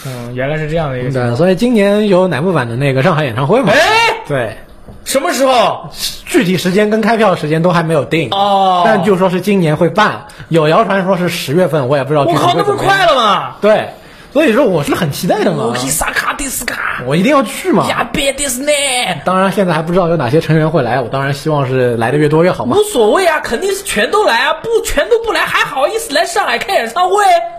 [0.07, 1.11] 嗯，原来是这样的一个。
[1.13, 3.73] 对，所以今年有乃木坂的那个上海演唱会嘛？
[3.75, 4.57] 哎，对，
[5.05, 5.89] 什么时候？
[6.27, 12.65] 具体时间跟开票的时间都还没有定哦但就说是今年会办，有谣传说是十月份，我也不知道具体我靠，那。
[12.65, 13.55] 么快了吗？
[13.63, 13.89] 对，
[14.33, 17.87] 所以说我是很期待的嘛我，去萨卡迪斯卡，我一定要去嘛。
[17.89, 19.21] 亚别迪斯内。
[19.25, 22.83] 当然，现在还不知道有哪些成员会来，我当然希望是来的越多越好嘛无。
[22.83, 27.17] 所谓啊，肯定是全都来啊，不全都不来还好意思来上海开演唱会？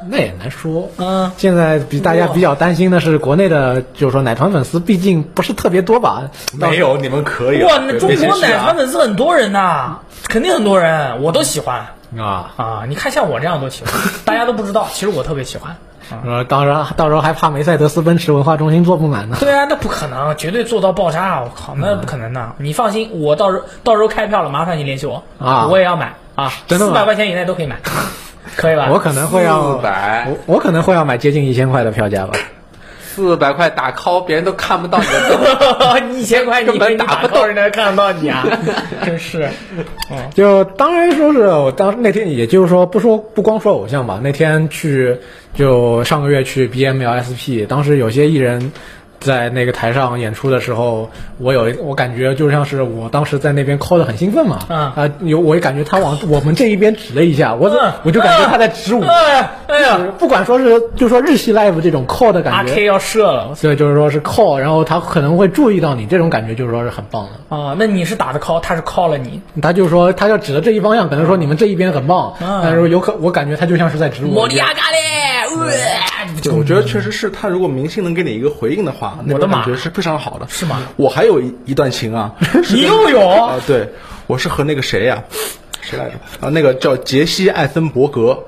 [0.08, 0.90] 那也难说。
[0.98, 6.30] 嗯，现在比大家比较担心的是，国内的就是说奶团粉丝毕竟不是特别多吧？
[6.54, 7.64] 没有，你们可以。
[7.64, 9.98] 哇，那中国奶啊团粉丝很多人呐，
[10.28, 11.88] 肯定很多人，我都喜欢
[12.18, 12.84] 啊，啊。
[12.88, 13.94] 你看像我这样都喜欢，
[14.24, 15.76] 大家都不知道，其实我特别喜欢。
[16.26, 19.38] 呃，到时候到时候还怕梅赛德斯奔驰文化中心坐不满呢。
[19.40, 21.42] 对啊，那不可能，绝对做到爆炸！
[21.42, 22.54] 我靠，那不可能的。
[22.58, 27.78] 你放心，我到时候到时候开票了，麻烦你联系我啊我也要买啊，真的四百块钱以内都可以买，
[28.56, 28.88] 可以吧？
[28.92, 32.34] 我可能会要400我我可能会要买接近一千块的票价吧。
[33.16, 36.20] 四百块打 call，别人都看不到你的你。
[36.22, 38.46] 一千块，你根本以为你打打不动到人家看得到你啊？
[39.06, 39.50] 真是，
[40.34, 45.18] 就当然说是我当那天，也就是说不说不光说偶像吧，那天去
[45.54, 48.72] 就上个月去 BMLSP，当时有些艺人。
[49.20, 59.98] 在那个台上演出的时候，我有我感觉就像是我当时在那边 call 的很兴奋嘛，嗯啊，有我也感觉他往我们这一边指了一下，我嗯我就感觉他在指我，哎哎呀。
[59.98, 63.56] 就是不管说是就说日系 live 这种 call 的感觉阿感 K，要射了。
[63.56, 67.56] 所以，就是说是 call，然后他可能会注意到你，这种感觉就是说是很棒的。
[67.56, 67.76] 啊！
[67.78, 74.32] 那你是打的 call，他是 call 了你，他就说，他就指的这一方向，可能说你们这一边很棒，嗯但是有可我感觉他就像是在指我。
[74.32, 74.98] 莫里亚嘎嘞，
[76.56, 80.48] 我觉得确实是他如果明星能给你一个回应的话，那我的感觉是非常好的。
[80.50, 80.82] 是吗？
[80.96, 82.34] 我还有一一段情啊，
[82.72, 83.60] 你跟又有啊？
[83.66, 83.90] 对，
[84.28, 85.24] 我是和那个谁呀、
[85.82, 86.16] 谁来着？
[86.42, 88.46] 啊，那个叫杰西·艾森伯格，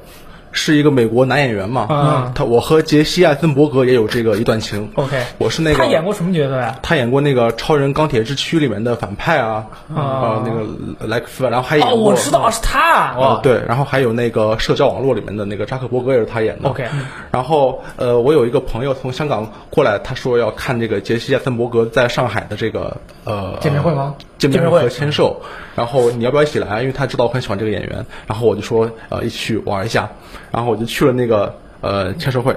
[0.51, 1.87] 是一个美国男演员嘛。
[1.89, 4.89] 嗯他我和杰西·艾森伯格也有这个一段情。
[4.95, 6.77] OK 我是那个他演过什么角色呀？
[6.81, 12.03] 他演过那个《超人钢铁之躯》里面的反派啊，啊、那个莱克斯，然后还演哦，过。
[12.11, 13.13] 我知道是他。
[13.15, 16.69] 哦，对，然后还有那个社交网络里面的那个扎克伯格也是他演的。
[16.69, 16.85] OK
[17.31, 24.15] 然后呃，我有一个朋友从香港过来，他说要看这个杰西·艾森伯格在上海的这个呃见面会吗？
[24.49, 25.41] 见面会和签售，
[25.75, 26.81] 然后你要不要一起来？
[26.81, 30.09] 因为他知道我很喜欢这个演员，然后我就说呃一起去玩一下，
[30.51, 32.55] 然后我就去了那个呃签售会。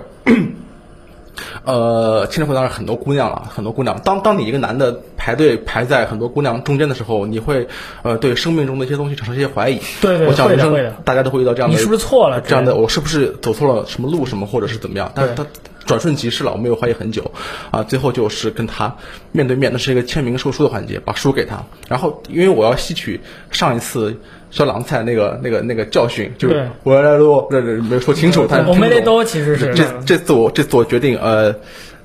[1.65, 4.01] 呃，签售会当然很多姑娘了，很多姑娘。
[4.05, 7.67] 当当你一个男的排队排在很多姑娘中间的时候，你会
[8.03, 9.81] 呃对生命中的一些东西产生一些怀疑。
[10.01, 11.77] 对对我想人生大家都会遇到这样的。
[11.77, 15.11] 你是不是错了这样的，我是不是走错了什么路什么，或者是怎么样？
[15.15, 15.45] 但是他
[15.87, 17.31] 转瞬即逝了，我没有怀疑很久。
[17.71, 17.83] 啊。
[17.83, 18.95] 最后就是跟他
[19.33, 21.63] 面对面，那是一个签名售书的环节，把书给他。
[21.89, 23.21] 然后因为我要吸取
[23.51, 24.17] 上一次
[24.51, 26.69] 小狼菜那个那个那个教训，就是对。
[26.83, 29.75] 我来多这这没说清楚，他我没得多其实是。
[29.75, 31.55] 这这次我这次我决定呃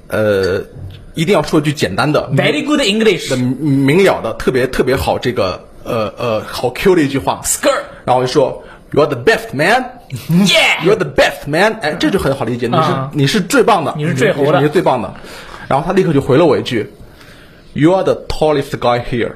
[0.07, 0.61] 呃
[1.14, 7.41] 一定要说一句简单的 very good English 的明了的特别特别好这个呃呃好 Q 的一句话。
[7.43, 9.85] Skirt 然后我就说 You're the best man。
[10.29, 10.83] yeah.
[10.83, 13.11] You're the best man，哎，这就很好理解，你是、啊。
[13.13, 15.13] 你是最棒的，你是最你是最棒的。
[15.67, 16.91] 然后他立刻就回了我一句
[17.73, 19.33] ，You are the tallest guy here，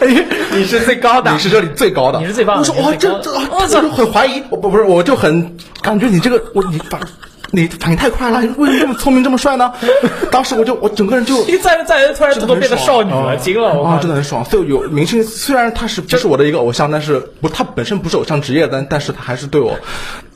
[0.54, 1.32] 你是最高的。
[1.32, 7.00] 你是这里最高的，你是最棒的我说我操我就很怀疑，我不不是，我就很感觉你这个我你反
[7.52, 9.72] 你反应太快了，你 为什么这么聪明这么帅呢？
[10.30, 14.44] 当时我就我整个人就一再再突然都变得少女了，惊了我啊，真的很爽。
[14.44, 19.76] 所以有明星，虽然他是不是我的一个偶像，但是不，他本身不是偶像职业，但但是他还是对我，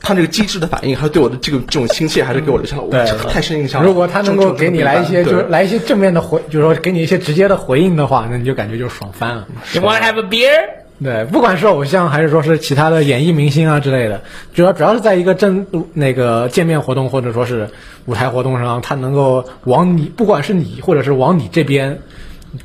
[0.01, 2.83] 他那个机智的反应，还有对我的这个这种亲切，还是给我留下了
[3.29, 3.87] 太深印象了。
[3.87, 9.47] 如果他能够给你来一些，就是来一些正面的回，就是说给你一些直接的回应的话，那你就感觉就爽翻了。
[9.73, 10.84] You wanna have a beer？
[11.03, 14.21] 对，不管是偶像还是说是其他的演艺明星啊之类的，
[14.53, 17.69] 主要主要是在一个正那个见面活动或者说是
[18.05, 21.99] 舞台活动上，他能够往你，不管是你或者是往你这边。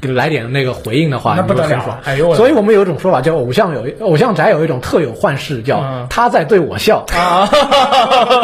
[0.03, 2.01] 来点那个回应的话，那不得了。
[2.05, 7.05] 哎呦所以我们有一种说法叫偶像有偶像宅有一种特有幻视，叫嗯他在对我笑。
[7.15, 7.49] 啊，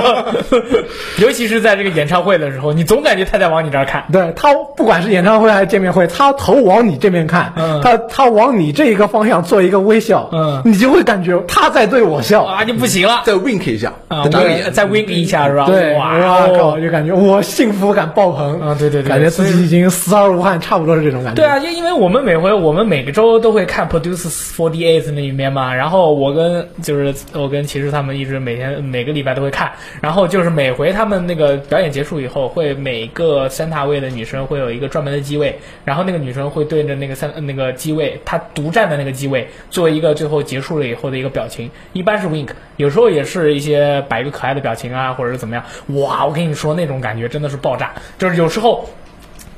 [1.18, 4.05] 尤其是在这个演唱会的时候，你总感觉他在往你这儿看。
[4.12, 12.44] 对他，不管是演唱会还是见面会，他头往你这边看，嗯他他往你这一个方向做一个微笑，嗯你就会感觉他在对我笑。
[12.44, 14.24] 啊，就不行了再 wink 一下，啊！
[14.73, 15.66] 再 wink 一下是吧？
[15.66, 16.81] 对，哇哇靠，哦！
[16.81, 21.35] 就感觉我幸福感爆棚啊对对对感觉自己已经死而无憾，差不多是这种感觉。
[21.36, 35.54] 对啊，因因为我们每回我们每个周都会看 Produce Forty Eight 那一面嘛，然后我跟就是我跟骑士他们一直每天每个礼拜都会看，然后就是每回他们那个表演结束以后，会每个三塔位的女生会有一个专门的机位，
[35.84, 42.48] 然后那个女生会对着那个三那个机位，她独占的那个机位做一个最后结束了以后的一个表情，一般是 wink，
[42.78, 45.62] 有时候也是一些摆一个可爱的表情啊，或者是怎么样。
[45.88, 48.88] 哇，我跟你说那种感觉真的是爆炸，就是有时候。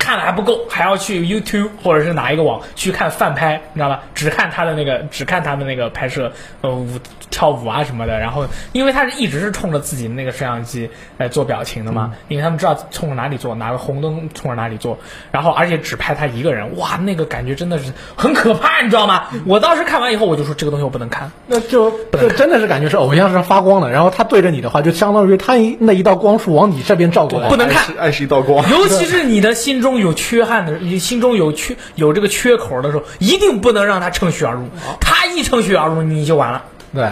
[0.08, 4.00] 看了还不够，还要去 YouTube 或者是哪一个网去看翻拍，你知道吧？
[4.14, 6.32] 只看他的那个，只看他们那个拍摄，
[6.62, 6.88] 呃，舞
[7.28, 8.18] 跳舞啊什么的。
[8.18, 14.98] 然后，因为他是一直是冲着自己的那个摄像机来做表情的嘛，因为他们知道冲着哪里做，哪个红灯冲着哪里做。
[15.30, 19.24] 然后，而且只拍他一个人，哇，那个感觉真的是很可怕，你知道吗？
[19.44, 21.30] 我当时看完以后，我就说这个东西我不能看。
[21.46, 28.66] 那就就真的是感觉是偶像是发光的，然后他对着你的话，就相当于他一那一道光束往你这边照过来，不能看爱是一道光。
[28.70, 34.68] 尤其是你的心中有缺憾的，你心中有缺有这个缺口的时候，一定不能让他乘虚而入。
[35.00, 36.62] 他一乘虚而入，你就完了。
[36.94, 37.08] 对。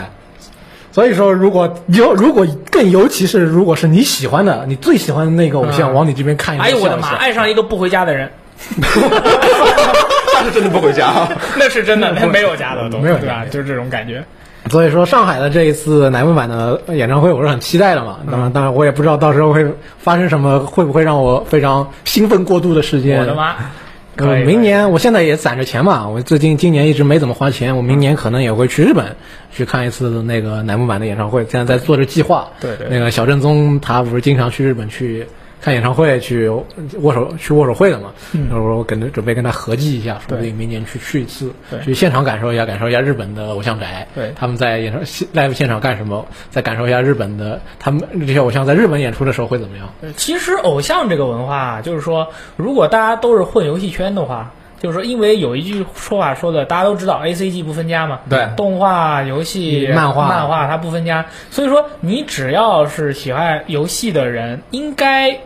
[0.93, 7.09] 所以说，如果有如果更尤其是如果是你喜欢的，你最喜欢的那个偶像嗯往你这边看一下，哎呦我的妈！
[7.17, 8.31] 爱上一个不回家的人，
[10.33, 11.29] 他是真的不回家。
[11.57, 13.45] 那是真的，那没有家的都没有家对吧？
[13.51, 14.25] 就是这种感觉。
[14.71, 18.19] 所以说，上海的这一次乃木坂的演唱会，我是很期待的嘛。
[18.31, 19.67] 当然，当然我也不知道到时候会
[19.99, 23.21] 发生什么，会不会让我非常兴奋过度的事件。
[23.21, 23.55] 我的妈！
[24.17, 29.15] 呃明年我现在也攒着钱嘛，我最近今年一直没怎么花钱，我明年可能也会去日本
[29.53, 32.49] 去看一次那个乃木坂的演唱会，现在在做着计划。
[32.59, 35.27] 对对那个小正宗他不是经常去日本去
[35.61, 38.13] 看演唱会、去握手、去握手会的嘛？
[38.33, 44.07] 嗯，然后我跟他准备跟他合计一下，说不定明年去去一次对，去现场感受一下，感受一下日本的偶像宅。
[44.15, 49.89] 对他们在演唱 live 现场干什么，再感受一下日本的他们这些偶像在日本演出的时候会怎么样。
[50.17, 65.39] 其实偶像这个文化，就是说，如果大家都是混游戏圈的话，就是说，因为有一句说法说的，大家都知道 A C G 不分家嘛，对动画、游戏、漫画漫画它不分家，所以说你只要是喜爱游戏的人，应该。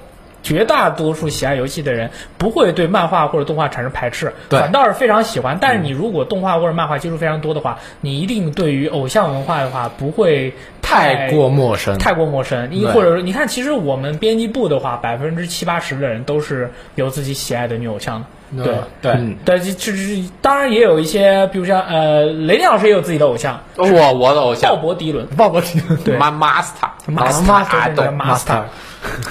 [0.43, 5.59] 绝大多数喜爱游戏的人不会对漫画或者动画产生排斥，对反倒是非常喜欢。
[5.61, 18.27] 但是你如果动画或者漫画接触非常多的话，你一定对于偶像文化的话不会太过陌生，太过陌生，你或者说，你看，其实我们编辑部的话，百分之七八十的人都是有自己喜爱的女偶像的。
[18.57, 19.37] 对对。
[19.45, 24.75] 但是，这这这，当然也有一些，比如像呃，雷电老师也有自己的偶像，我我的偶像。
[24.75, 25.99] 鲍勃迪伦，鲍勃迪伦。
[26.03, 26.17] 对。
[26.17, 28.63] 妈 master master master 对 master，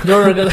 [0.06, 0.50] 就是个，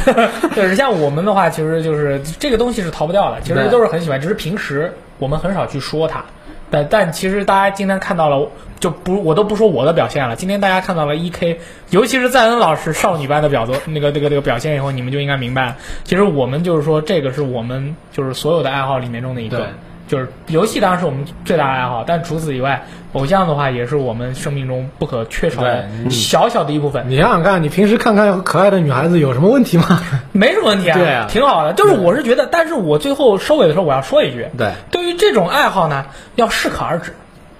[0.54, 6.24] 就是像我们的话，其实就是这个东西是逃不掉的，其实都是很喜欢，只是平时我们很少去说它。
[6.70, 10.36] 但但其实大家今天看到了，就不我都不说我的表现了。
[10.36, 11.60] 今天大家看到了 E K，
[11.90, 19.68] 尤其是赞恩老师少女般的表作，那个那个那个表现以后，你们就应该明白，其实我们就是说，这个是我们就是所有的爱好里面中的一个。
[20.06, 27.04] 就是游戏当然是我们最大的爱好，但除此以外，偶像的话也是我们生命中不可缺少的小小的一部分。
[27.08, 30.02] 你想想看，你平时看看可爱的女孩子有什么问题吗？
[30.32, 31.72] 没什么问题啊，对啊挺好的。
[31.72, 37.12] 就是我是觉得，但是我最后收尾的时候，我要说一句，对，对于这种爱好呢，要适可而止。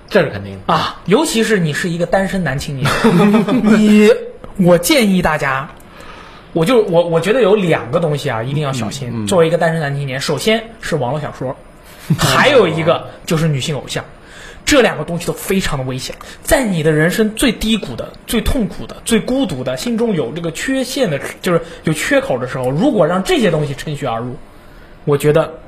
[0.09, 0.73] 这是肯定的。
[0.73, 2.89] 啊，尤其是你是一个单身男青年，
[3.65, 4.09] 你，
[4.57, 5.69] 我建议大家，
[6.53, 9.27] 我就我我觉得有两个东西啊，一定要小心。
[9.27, 11.57] 作为一个单身男青年，首先是网络小说，
[12.19, 14.05] 还有一个就是女性偶像。
[14.65, 24.35] 这两个东西都非常的危险，在你的人生最低谷的、最痛苦的、最孤独的、心中有这个缺陷的，就是有缺口的时候，如果让这些东西趁虚而入，
[25.05, 25.61] 我觉得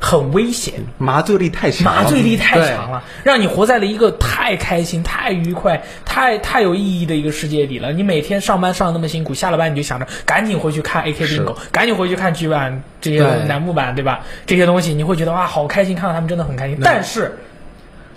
[0.00, 0.74] 很危险。
[0.98, 7.92] 麻醉力太强了，麻醉力太强了，让你活在了一个太开心、太愉快、太太有意义的一个世界里了。
[7.92, 14.20] 你每天上班上的那么辛苦，下了班你就想着赶紧回去看 AK bingo，赶紧回去看剧版这些对楠木版，对吧？
[14.46, 16.78] 这些东西你会觉得哇，好开心，看到他们真的很开心。
[16.82, 17.38] 但是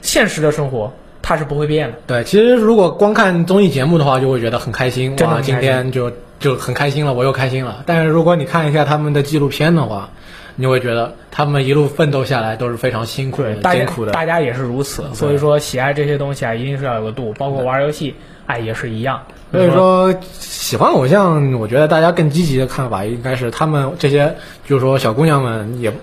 [0.02, 1.98] 现实的生活它是不会变的。
[2.08, 7.84] 对，其实如果光看综艺节目的话，就会觉得很开心，哇，今天就就很开心了，我又开心了。
[7.86, 10.10] 但是如果你看一下他们的纪录片的话，
[10.58, 14.12] 你会觉得他们一路奋斗下来都是非常辛苦艰苦的。
[14.12, 15.06] 大家也是如此。
[15.14, 18.14] 所以说，喜爱这些东西啊，一定是要有个度，包括玩游戏，
[18.48, 19.22] 哎，也是一样。
[19.52, 24.36] 所以说，喜欢偶像，我觉得大家更积极的看法应该是他们这些，
[24.66, 25.94] 就是说小姑娘们也，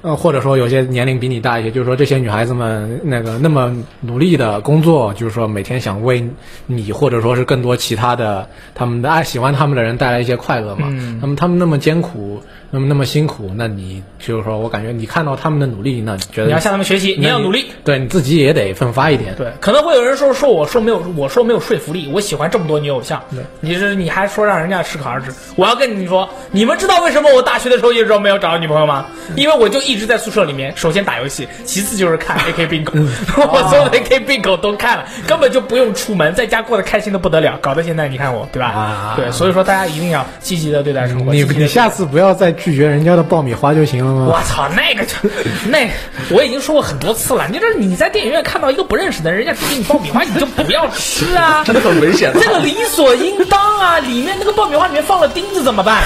[0.00, 6.26] 呃，或者说有些年龄比你大一些，就是说这些女孩子们那个那么努力的工作，就是说每天想为
[6.66, 10.86] 你或者说是更多其他的他们的爱喜欢他们的人带来一些快乐嘛。
[10.90, 12.40] 嗯那么他们那么艰苦，
[12.74, 17.66] 那么那么辛苦，那你就是说我感觉你看到他们的努力，那你觉得你要向他们学习，你要努力。
[17.84, 19.32] 对你自己也得奋发一点。
[19.36, 23.22] 对，可能会有人说说我说没有，我说没有说服力，我喜欢这么多女偶像，
[23.60, 25.30] 你是你还说让人家适可而止？
[25.54, 29.06] 我要跟你说，你们知道为什么我大学的时候一直都没有找到女朋友吗？
[29.36, 32.90] 因为我就一直在宿舍里面，首先打游戏，其次就是看 AK bingo，
[33.38, 38.66] 我所有的 AK bingo 都看了，根本就不用出门，在家过得开心的不得了，搞得现在你看我，对吧？
[38.66, 41.32] 啊对，所以说大家一定要积极的对待生活。
[41.32, 44.32] 你你下次不要再拒绝人家的爆米花就行了吗？
[44.32, 45.14] 我操，那个就
[45.68, 45.86] 那
[46.30, 47.46] 我已经说过很多次了。
[47.52, 53.98] 你这你在电影院看到一个不认识的人，人家给你爆米花，你就不要吃啊， 真的很危险的这个理所应当啊！
[53.98, 56.02] 里面那个爆米花里面放了钉子怎么办？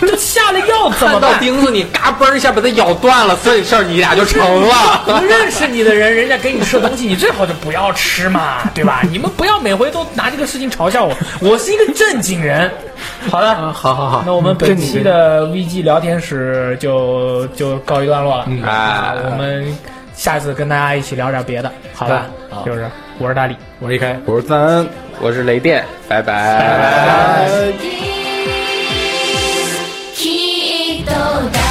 [0.00, 1.40] 这下了药怎么看到办？
[1.40, 5.02] 钉子，你嘎嘣一下把它咬断了，这事儿你俩就成了。
[5.06, 9.02] 不认识你的人，人家给你吃的东西，你最好就不要吃嘛， 对吧？
[9.10, 12.70] 你们不要每回都拿这个事情嘲笑我，我是一个正经人。
[13.30, 18.44] 好的，啊，好好好，那我们本期的 VG 聊天室就就告一段落了。
[18.48, 19.76] 嗯啊，我们
[20.14, 22.26] 下次跟大家一起聊点别的，好吧？
[22.50, 22.86] 好就是
[23.18, 23.56] 我是大力。
[23.80, 24.18] 我离开。
[24.24, 24.88] 我是赞恩。
[25.18, 28.12] 我是雷电，拜拜拜拜拜。
[31.06, 31.65] 「Toda